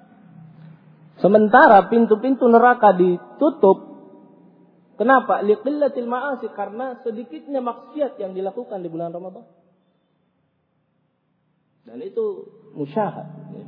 [1.22, 3.92] sementara pintu-pintu neraka ditutup
[5.02, 5.42] Kenapa?
[5.42, 9.50] Liqillatil ma'asi karena sedikitnya maksiat yang dilakukan di bulan Ramadan.
[11.90, 12.46] Dan itu
[12.78, 13.26] musyahad.
[13.50, 13.66] Ya.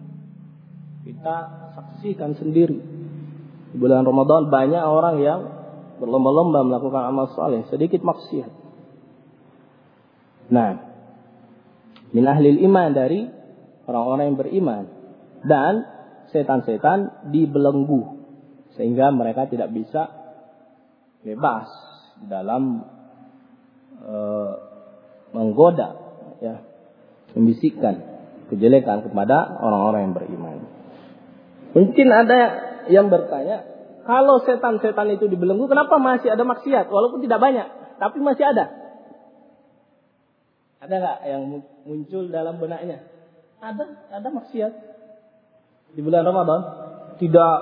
[1.09, 1.38] Kita
[1.73, 2.77] saksikan sendiri.
[3.73, 5.41] Di bulan Ramadan banyak orang yang
[6.04, 7.63] berlomba-lomba melakukan amal soleh.
[7.72, 8.52] Sedikit maksiat.
[10.52, 10.92] Nah.
[12.12, 13.26] Min ahli iman dari
[13.88, 14.84] orang-orang yang beriman.
[15.48, 15.74] Dan
[16.36, 18.20] setan-setan dibelenggu.
[18.76, 20.12] Sehingga mereka tidak bisa
[21.24, 21.72] bebas
[22.28, 22.84] dalam
[24.04, 24.54] uh,
[25.32, 25.89] menggoda
[26.44, 26.62] ya
[27.34, 27.96] membisikkan
[28.52, 30.58] kejelekan kepada orang-orang yang beriman.
[31.74, 32.39] Mungkin ada
[32.92, 33.66] yang bertanya,
[34.04, 36.92] kalau setan-setan itu dibelenggu, kenapa masih ada maksiat?
[36.92, 37.68] Walaupun tidak banyak,
[38.00, 38.66] tapi masih ada.
[40.84, 41.44] Ada nggak yang
[41.88, 43.08] muncul dalam benaknya?
[43.63, 44.72] Ada, ada maksiat.
[45.96, 46.62] Di bulan Ramadan
[47.24, 47.54] tidak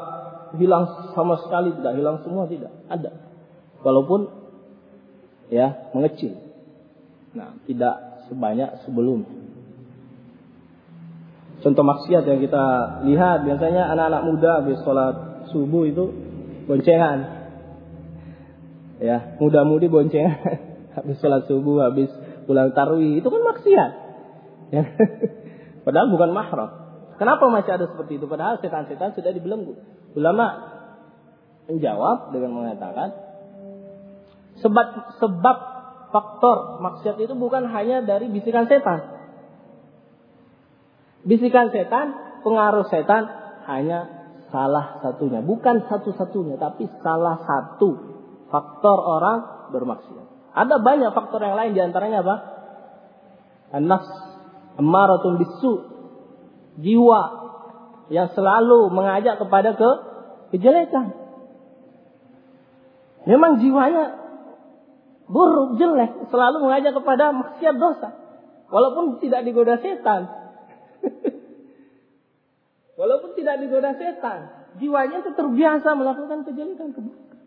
[0.57, 2.73] hilang sama sekali, tidak hilang semua, tidak.
[2.89, 3.13] Ada.
[3.85, 4.25] Walaupun
[5.53, 6.41] ya mengecil.
[7.37, 9.29] Nah, tidak sebanyak sebelumnya.
[11.61, 12.65] Contoh maksiat yang kita
[13.05, 16.30] lihat biasanya anak-anak muda habis sholat subuh itu
[16.65, 17.19] boncengan.
[19.01, 20.37] Ya, muda-mudi boncengan
[20.97, 22.09] habis sholat subuh, habis
[22.45, 23.91] pulang tarwi itu kan maksiat.
[24.71, 24.83] Ya.
[25.85, 26.69] Padahal bukan mahram.
[27.17, 28.25] Kenapa masih ada seperti itu?
[28.25, 29.77] Padahal setan-setan sudah dibelenggu.
[30.17, 30.73] Ulama
[31.69, 33.13] menjawab dengan mengatakan
[34.59, 35.57] sebab sebab
[36.11, 39.21] faktor maksiat itu bukan hanya dari bisikan setan.
[41.21, 43.29] Bisikan setan, pengaruh setan
[43.69, 44.20] hanya
[44.51, 45.39] salah satunya.
[45.41, 47.89] Bukan satu-satunya, tapi salah satu
[48.51, 50.51] faktor orang bermaksiat.
[50.51, 52.35] Ada banyak faktor yang lain di antaranya apa?
[53.71, 54.11] An-nafs,
[54.75, 55.73] ammaratun bisu,
[56.83, 57.21] jiwa
[58.11, 59.89] yang selalu mengajak kepada ke
[60.51, 61.15] kejelekan.
[63.23, 64.19] Memang jiwanya
[65.31, 68.09] buruk, jelek, selalu mengajak kepada maksiat dosa.
[68.67, 70.27] Walaupun tidak digoda setan,
[73.01, 77.39] Walaupun tidak digoda setan, jiwanya itu terbiasa melakukan kejelekan keburukan.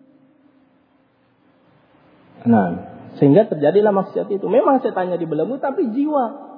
[2.51, 2.69] Nah,
[3.23, 4.51] sehingga terjadilah maksiat itu.
[4.51, 6.55] Memang setannya dibelenggu tapi jiwa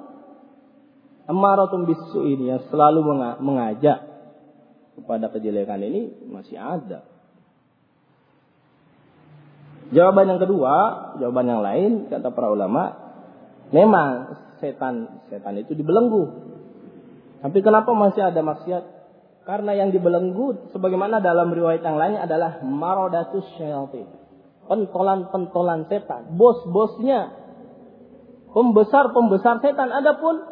[1.27, 3.03] Amaratum bisu ini yang selalu
[3.43, 3.99] mengajak
[4.95, 7.03] kepada kejelekan ini masih ada.
[9.91, 10.75] Jawaban yang kedua,
[11.19, 12.95] jawaban yang lain kata para ulama,
[13.75, 16.46] memang setan setan itu dibelenggu.
[17.37, 18.83] Tapi kenapa masih ada maksiat?
[19.47, 24.11] Karena yang dibelenggu sebagaimana dalam riwayat yang lain adalah marodatus syaitan.
[24.67, 27.31] Pentolan-pentolan setan, bos-bosnya,
[28.51, 29.87] pembesar-pembesar setan.
[29.95, 30.43] Adapun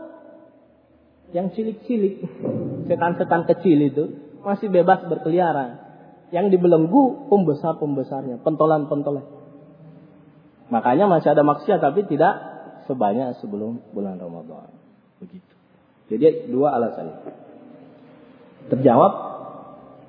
[1.35, 2.23] yang cilik-cilik,
[2.87, 4.03] setan-setan kecil itu
[4.47, 5.83] masih bebas berkeliaran.
[6.31, 9.27] Yang dibelenggu pembesar-pembesarnya, pentolan-pentolan.
[10.71, 12.33] Makanya masih ada maksiat tapi tidak
[12.87, 14.71] sebanyak sebelum bulan Ramadan.
[15.19, 15.54] Begitu.
[16.05, 17.17] Jadi dua alasan.
[18.69, 19.13] Terjawab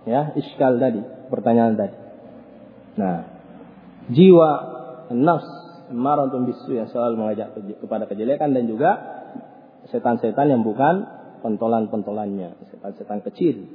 [0.08, 1.00] ya iskal tadi,
[1.32, 1.96] pertanyaan tadi.
[2.96, 3.16] Nah,
[4.12, 4.50] jiwa
[5.12, 5.48] nafs
[5.92, 8.90] maratun bisu yang selalu mengajak kepada kejelekan dan juga
[9.92, 11.06] setan-setan yang bukan
[11.44, 13.70] pentolan-pentolannya, setan-setan kecil.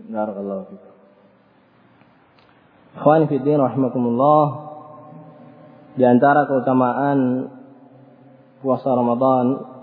[0.00, 0.94] Barakallahu fikum.
[2.94, 4.44] Ikhwan fiddin rahimakumullah.
[5.94, 7.50] Di antara keutamaan
[8.58, 9.73] puasa Ramadan,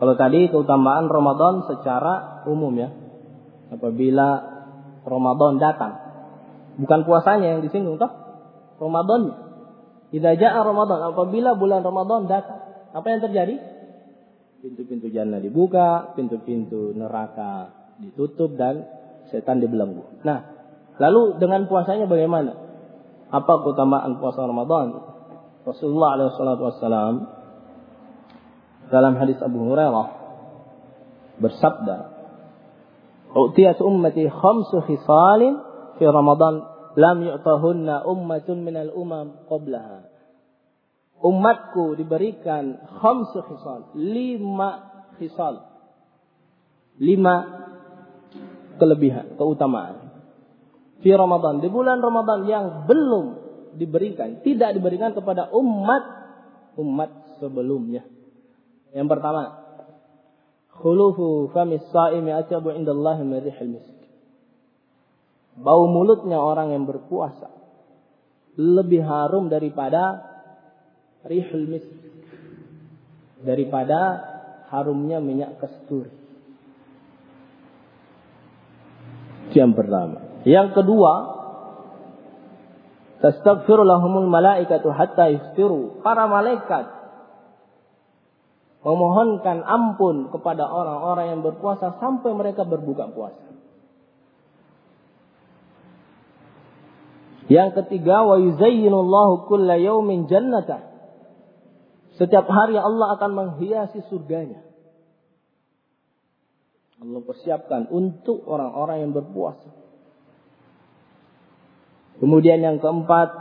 [0.00, 2.90] kalau tadi keutamaan Ramadan secara umum ya.
[3.70, 4.28] Apabila
[5.06, 5.92] Ramadan datang.
[6.78, 8.10] Bukan puasanya yang disinggung toh.
[8.82, 9.34] Ramadannya.
[10.14, 12.62] Idza jaa Ramadan, apabila bulan Ramadan datang,
[12.94, 13.54] apa yang terjadi?
[14.64, 17.68] pintu-pintu jannah dibuka, pintu-pintu neraka
[18.00, 18.88] ditutup dan
[19.28, 20.24] setan dibelenggu.
[20.24, 20.40] Nah,
[20.96, 22.56] lalu dengan puasanya bagaimana?
[23.28, 25.04] Apa keutamaan puasa Ramadan?
[25.68, 27.43] Rasulullah SAW
[28.92, 30.08] dalam hadis Abu Hurairah
[31.40, 31.96] bersabda,
[33.34, 35.54] "U'tiyat ummati khamsu khisalin
[36.00, 36.62] fi Ramadan
[36.94, 40.14] lam yu'tahunna ummatun minal umam qablaha."
[41.24, 44.70] umatku diberikan khamsu khisal, lima
[45.16, 45.72] khisal.
[47.00, 47.34] Lima
[48.78, 50.14] kelebihan, keutamaan.
[51.00, 53.26] Di Ramadan, di bulan Ramadan yang belum
[53.74, 56.04] diberikan, tidak diberikan kepada umat
[56.78, 57.10] umat
[57.42, 58.06] sebelumnya.
[58.94, 59.42] Yang pertama,
[60.70, 63.98] khulufu famis saimi atyabu indallahi min rihil misk.
[65.58, 67.50] Bau mulutnya orang yang berpuasa
[68.54, 70.22] lebih harum daripada
[71.26, 71.90] rihul misk
[73.42, 74.22] daripada
[74.70, 76.10] harumnya minyak kasturi.
[79.54, 80.18] Yang pertama.
[80.42, 81.12] Yang kedua,
[83.22, 86.02] tastaghfiru lahumul malaikatu hatta yuftiru.
[86.02, 86.93] Para malaikat
[88.84, 93.44] memohonkan ampun kepada orang-orang yang berpuasa sampai mereka berbuka puasa.
[97.48, 100.94] Yang ketiga, wa yuzayyinullahu kulla yaumin jannatah
[102.14, 104.62] setiap hari Allah akan menghiasi surganya.
[107.02, 109.74] Allah persiapkan untuk orang-orang yang berpuasa.
[112.22, 113.34] Kemudian yang keempat,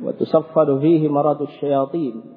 [0.00, 2.35] wa tusaffadu fihi maratus syayatin.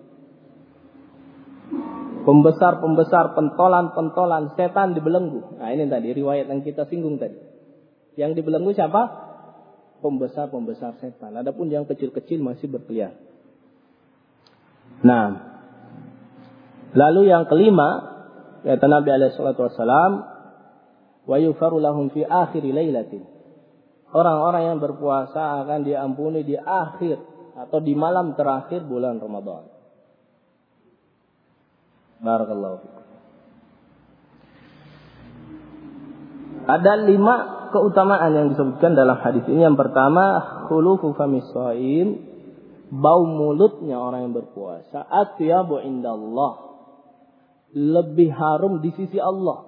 [2.29, 5.57] Pembesar-pembesar pentolan-pentolan setan dibelenggu.
[5.57, 7.33] Nah ini tadi riwayat yang kita singgung tadi.
[8.21, 9.01] Yang dibelenggu siapa?
[10.05, 11.33] Pembesar-pembesar setan.
[11.41, 13.17] Adapun yang kecil-kecil masih berkeliaran.
[15.01, 15.25] Nah,
[16.93, 17.89] lalu yang kelima,
[18.61, 19.65] kata Nabi alaihi salatu
[21.25, 23.25] wa yufaru lahum fi akhir lailatin.
[24.13, 27.17] Orang-orang yang berpuasa akan diampuni di akhir
[27.57, 29.78] atau di malam terakhir bulan Ramadan.
[32.19, 32.99] Barakallahu.
[36.69, 37.35] Ada lima
[37.73, 39.65] keutamaan yang disebutkan dalam hadis ini.
[39.65, 40.25] Yang pertama,
[40.69, 41.47] khulufu famis
[42.89, 46.69] bau mulutnya orang yang berpuasa atyabu indallah
[47.73, 49.65] lebih harum di sisi Allah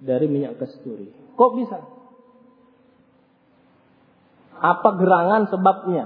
[0.00, 1.12] dari minyak kasturi.
[1.36, 1.78] Kok bisa?
[4.60, 6.04] Apa gerangan sebabnya?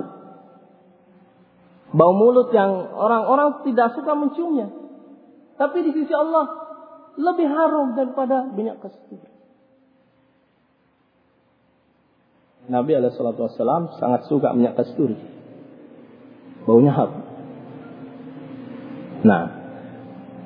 [1.94, 4.83] Bau mulut yang orang-orang tidak suka menciumnya.
[5.54, 6.44] Tapi di sisi Allah
[7.14, 9.30] lebih harum daripada minyak kasturi.
[12.64, 15.34] Nabi Alaihissalam sangat suka minyak kasturi
[16.64, 17.22] baunya harum.
[19.24, 19.42] Nah,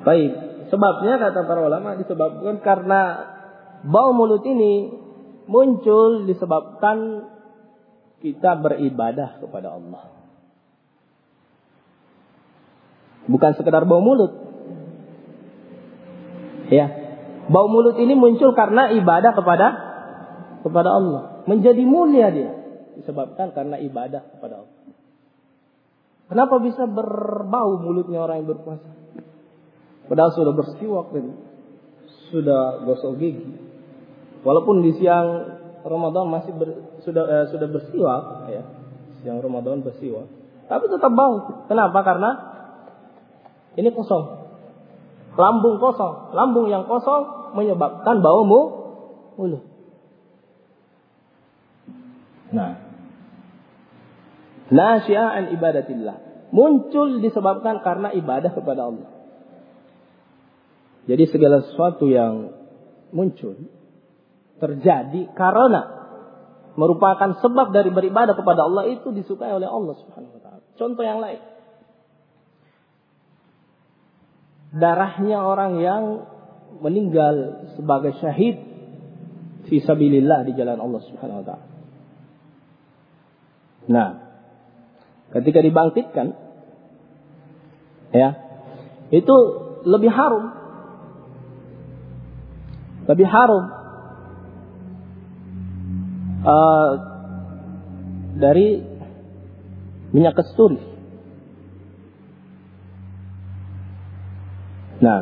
[0.03, 0.31] baik.
[0.69, 3.01] Sebabnya kata para ulama disebabkan karena
[3.81, 4.93] bau mulut ini
[5.49, 7.25] muncul disebabkan
[8.21, 10.03] kita beribadah kepada Allah.
[13.25, 14.48] Bukan sekedar bau mulut.
[16.69, 16.85] Ya.
[17.49, 19.67] Bau mulut ini muncul karena ibadah kepada
[20.61, 21.21] kepada Allah.
[21.49, 22.51] Menjadi mulia dia.
[22.99, 24.79] disebabkan karena ibadah kepada Allah.
[26.29, 28.91] Kenapa bisa berbau mulutnya orang yang berpuasa?
[30.11, 31.25] Padahal sudah bersiwak dan
[32.29, 33.55] sudah gosok gigi.
[34.45, 35.27] Walaupun di siang
[35.81, 36.69] Ramadan masih ber,
[37.07, 38.63] sudah eh, sudah bersiwak ya.
[39.23, 40.27] Siang Ramadan bersiwak.
[40.69, 41.65] Tapi tetap bau.
[41.65, 41.99] Kenapa?
[42.05, 42.29] Karena
[43.79, 44.38] ini kosong.
[45.37, 46.33] Lambung kosong.
[46.33, 49.63] Lambung yang kosong menyebabkan bau mulut.
[52.49, 52.81] Nah.
[54.69, 56.49] Nasyi'an ibadatillah.
[56.49, 59.09] Muncul disebabkan karena ibadah kepada Allah.
[61.09, 62.53] Jadi segala sesuatu yang
[63.09, 63.57] muncul
[64.61, 65.99] terjadi karena
[66.77, 70.63] merupakan sebab dari beribadah kepada Allah itu disukai oleh Allah Subhanahu wa taala.
[70.77, 71.41] Contoh yang lain.
[74.69, 76.03] Darahnya orang yang
[76.79, 78.61] meninggal sebagai syahid
[79.65, 81.65] fi sabilillah di jalan Allah Subhanahu wa taala.
[83.89, 84.09] Nah,
[85.33, 86.37] ketika dibangkitkan
[88.13, 88.29] ya,
[89.09, 89.35] itu
[89.89, 90.45] lebih harum.
[93.09, 93.65] Lebih harum
[96.45, 96.91] uh,
[98.37, 98.85] dari
[100.13, 100.77] minyak kasturi.
[104.99, 105.19] Nah,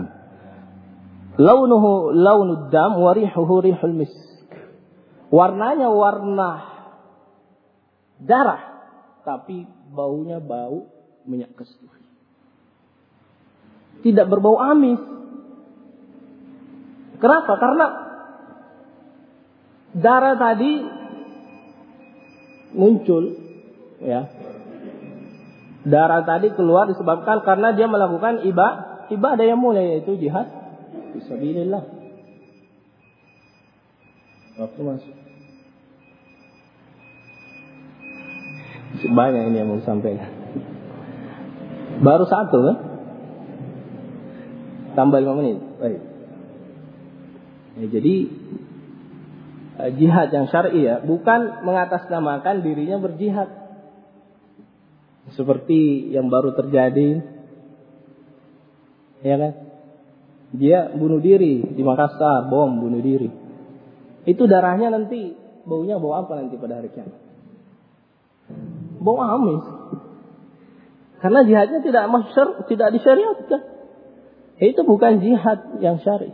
[1.38, 4.50] launuhu launud dam wa rihuhu rihul misk.
[5.30, 6.52] Warnanya warna
[8.18, 8.62] darah,
[9.22, 10.90] tapi baunya bau
[11.30, 12.06] minyak kasturi.
[14.02, 15.02] Tidak berbau amis.
[17.18, 17.54] Kenapa?
[17.58, 17.86] Karena
[19.94, 20.72] darah tadi
[22.78, 23.24] muncul,
[24.02, 24.22] ya.
[25.88, 30.48] Darah tadi keluar disebabkan karena dia melakukan ibadah ibadah yang mulia yaitu jihad
[31.16, 31.84] fisabilillah.
[34.58, 35.16] Waktu masuk.
[38.98, 40.32] Banyak ini yang mau sampaikan.
[42.02, 42.78] Baru satu kan?
[44.98, 45.62] Tambah lima menit.
[45.78, 46.02] Baik.
[47.78, 48.16] Ya, jadi
[49.78, 53.50] eh, jihad yang syar'i ya, bukan mengatasnamakan dirinya berjihad.
[55.38, 57.37] Seperti yang baru terjadi.
[59.22, 59.54] Ya kan?
[60.58, 63.30] Dia bunuh diri di Makassar, bom bunuh diri.
[64.28, 65.36] Itu darahnya nanti
[65.68, 67.28] baunya bau apa nanti pada hari kiamat?
[69.02, 69.64] bau amis.
[71.18, 73.62] Karena jihadnya tidak masyar, tidak disyariatkan.
[74.58, 76.34] Itu bukan jihad yang syari.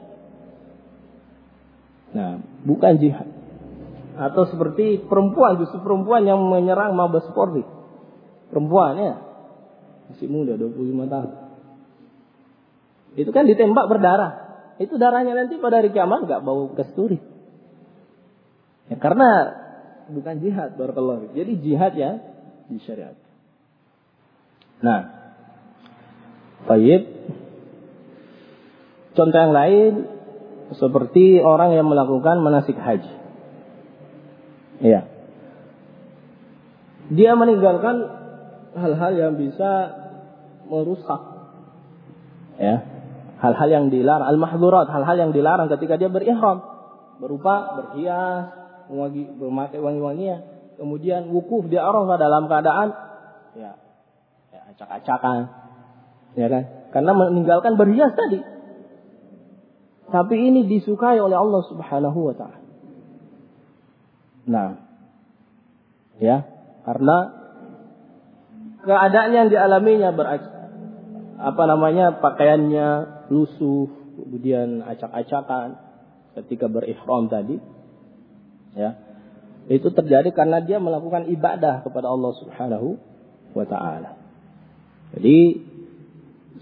[2.14, 3.28] Nah, bukan jihad.
[4.14, 7.64] Atau seperti perempuan, justru perempuan yang menyerang Mabes Polri.
[8.52, 9.16] Perempuan ya.
[10.12, 11.32] Masih muda, 25 tahun.
[13.14, 14.32] Itu kan ditembak berdarah.
[14.82, 17.22] Itu darahnya nanti pada hari kiamat nggak bau kasturi.
[18.90, 19.30] Ya, karena
[20.10, 21.32] bukan jihad barakallahu.
[21.38, 22.20] Jadi jihad ya
[22.68, 23.16] di syariat.
[24.84, 25.02] Nah,
[26.68, 27.02] baik.
[29.14, 29.92] Contoh yang lain
[30.74, 33.14] seperti orang yang melakukan manasik haji.
[34.82, 35.06] Iya.
[37.14, 37.96] Dia meninggalkan
[38.74, 39.72] hal-hal yang bisa
[40.66, 41.22] merusak.
[42.58, 42.93] Ya.
[43.44, 46.64] Hal-hal yang dilarang, al-mahdhurat, hal-hal yang dilarang ketika dia berihram,
[47.20, 48.56] berupa berhias,
[48.88, 50.48] memakai wangi-wangian,
[50.80, 52.96] kemudian wukuf di Arafah dalam keadaan
[53.60, 53.76] ya,
[54.56, 55.52] ya acak-acakan,
[56.40, 56.64] ya kan?
[56.96, 58.40] Karena meninggalkan berhias tadi.
[60.08, 62.64] Tapi ini disukai oleh Allah Subhanahu wa taala.
[64.48, 64.68] Nah,
[66.16, 66.48] ya,
[66.88, 67.18] karena
[68.88, 70.28] keadaan yang dialaminya ber
[71.44, 75.80] apa namanya pakaiannya lusuh, kemudian acak-acakan
[76.42, 77.62] ketika berihram tadi,
[78.74, 78.98] ya
[79.72, 83.00] itu terjadi karena dia melakukan ibadah kepada Allah Subhanahu
[83.56, 84.20] wa taala.
[85.16, 85.62] Jadi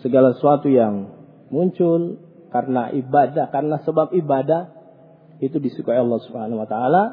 [0.04, 1.10] segala sesuatu yang
[1.50, 2.20] muncul
[2.52, 4.76] karena ibadah, karena sebab ibadah
[5.42, 7.04] itu disukai Allah Subhanahu wa taala.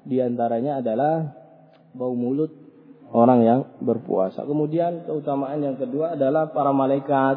[0.00, 1.36] Di antaranya adalah
[1.92, 2.48] bau mulut
[3.12, 4.46] orang yang berpuasa.
[4.46, 7.36] Kemudian keutamaan yang kedua adalah para malaikat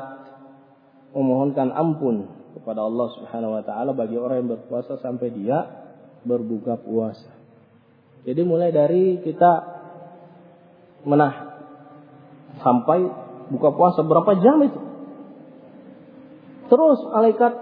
[1.13, 5.89] memohonkan ampun kepada Allah Subhanahu wa taala bagi orang yang berpuasa sampai dia
[6.25, 7.29] berbuka puasa.
[8.23, 9.51] Jadi mulai dari kita
[11.03, 11.33] menah
[12.63, 13.03] sampai
[13.51, 14.79] buka puasa berapa jam itu.
[16.71, 17.53] Terus malaikat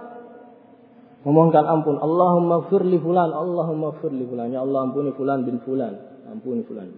[1.26, 1.98] memohonkan ampun.
[1.98, 4.54] Allahumma firli fulan, Allahumma firli fulan.
[4.54, 5.98] Ya Allah ampuni fulan bin fulan.
[6.30, 6.94] Ampuni fulan.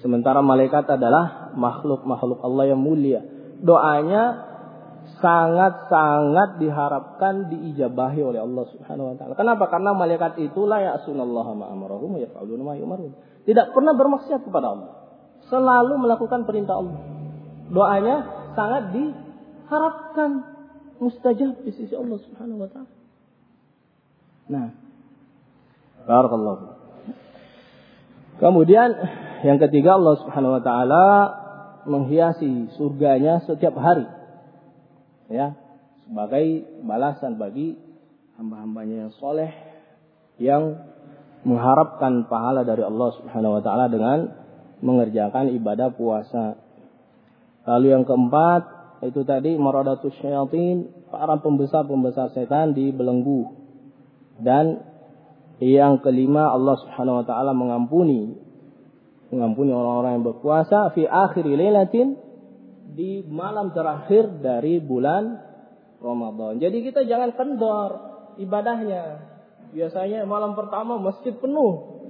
[0.00, 3.22] Sementara malaikat adalah makhluk-makhluk Allah yang mulia.
[3.62, 4.51] Doanya
[5.18, 9.34] sangat-sangat diharapkan diijabahi oleh Allah Subhanahu wa taala.
[9.36, 9.68] Kenapa?
[9.68, 13.12] Karena malaikat itu la ya'sunallaha ma wa yaf'aluna ma yu'marun.
[13.42, 14.90] Tidak pernah bermaksiat kepada Allah.
[15.50, 17.02] Selalu melakukan perintah Allah.
[17.68, 18.16] Doanya
[18.54, 20.30] sangat diharapkan
[21.02, 22.92] mustajab di sisi Allah Subhanahu wa taala.
[24.46, 24.68] Nah,
[26.06, 26.64] barakallahu.
[28.38, 28.90] Kemudian
[29.42, 31.06] yang ketiga Allah Subhanahu wa taala
[31.86, 34.21] menghiasi surganya setiap hari.
[35.32, 35.56] Ya,
[36.04, 37.80] sebagai balasan bagi
[38.36, 39.48] hamba-hambanya yang soleh
[40.36, 40.76] yang
[41.48, 44.28] mengharapkan pahala dari Allah Subhanahu wa taala dengan
[44.84, 46.60] mengerjakan ibadah puasa.
[47.64, 48.62] Lalu yang keempat
[49.08, 53.56] itu tadi maradatus syayatin, para pembesar-pembesar setan dibelenggu.
[54.38, 54.84] Dan
[55.62, 58.36] yang kelima Allah Subhanahu wa taala mengampuni
[59.32, 62.20] mengampuni orang-orang yang berpuasa fi akhir lailatin
[62.92, 65.40] di malam terakhir dari bulan
[66.02, 66.60] Ramadan.
[66.60, 67.90] Jadi kita jangan kendor
[68.36, 69.32] ibadahnya.
[69.72, 72.04] Biasanya malam pertama masjid penuh.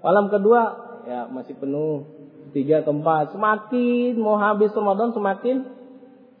[0.00, 0.60] Malam kedua
[1.04, 2.08] ya masih penuh.
[2.52, 5.56] Tiga keempat semakin mau habis Ramadan semakin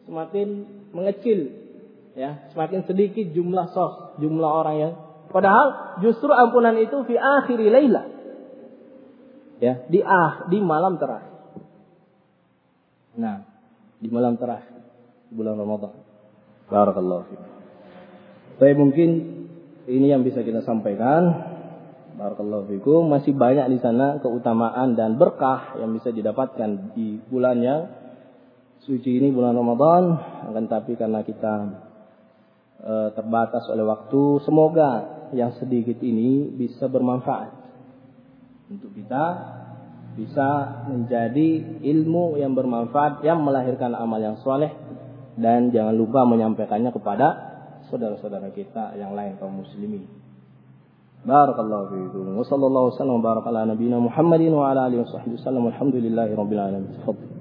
[0.04, 0.48] semakin
[0.92, 1.62] mengecil
[2.12, 4.92] ya semakin sedikit jumlah sos jumlah orang yang
[5.32, 8.12] padahal justru ampunan itu fi akhir laila
[9.62, 11.31] ya di ah di malam terakhir.
[13.12, 13.44] Nah,
[14.00, 14.82] di malam terakhir
[15.32, 15.92] bulan Ramadan.
[16.68, 17.42] Barakallahu fiik.
[18.56, 19.10] Saya mungkin
[19.88, 21.52] ini yang bisa kita sampaikan.
[22.16, 23.08] Barakallahu fiikum.
[23.08, 27.80] Masih banyak di sana keutamaan dan berkah yang bisa didapatkan di bulan yang
[28.84, 30.02] suci ini bulan Ramadan.
[30.52, 31.54] Akan tapi karena kita
[32.80, 34.90] e, terbatas oleh waktu, semoga
[35.32, 37.52] yang sedikit ini bisa bermanfaat
[38.68, 39.24] untuk kita
[40.12, 44.72] bisa menjadi ilmu yang bermanfaat yang melahirkan amal yang soleh
[45.40, 47.26] dan jangan lupa menyampaikannya kepada
[47.88, 50.04] saudara-saudara kita yang lain kaum muslimin.
[51.22, 52.34] Barakallahu fiikum.
[52.34, 55.70] Wa sallallahu wasallam baraka ala nabiyyina Muhammadin wa ala alihi wasallam.
[55.70, 56.90] Alhamdulillahi rabbil alamin.
[56.98, 57.31] Tafadhal.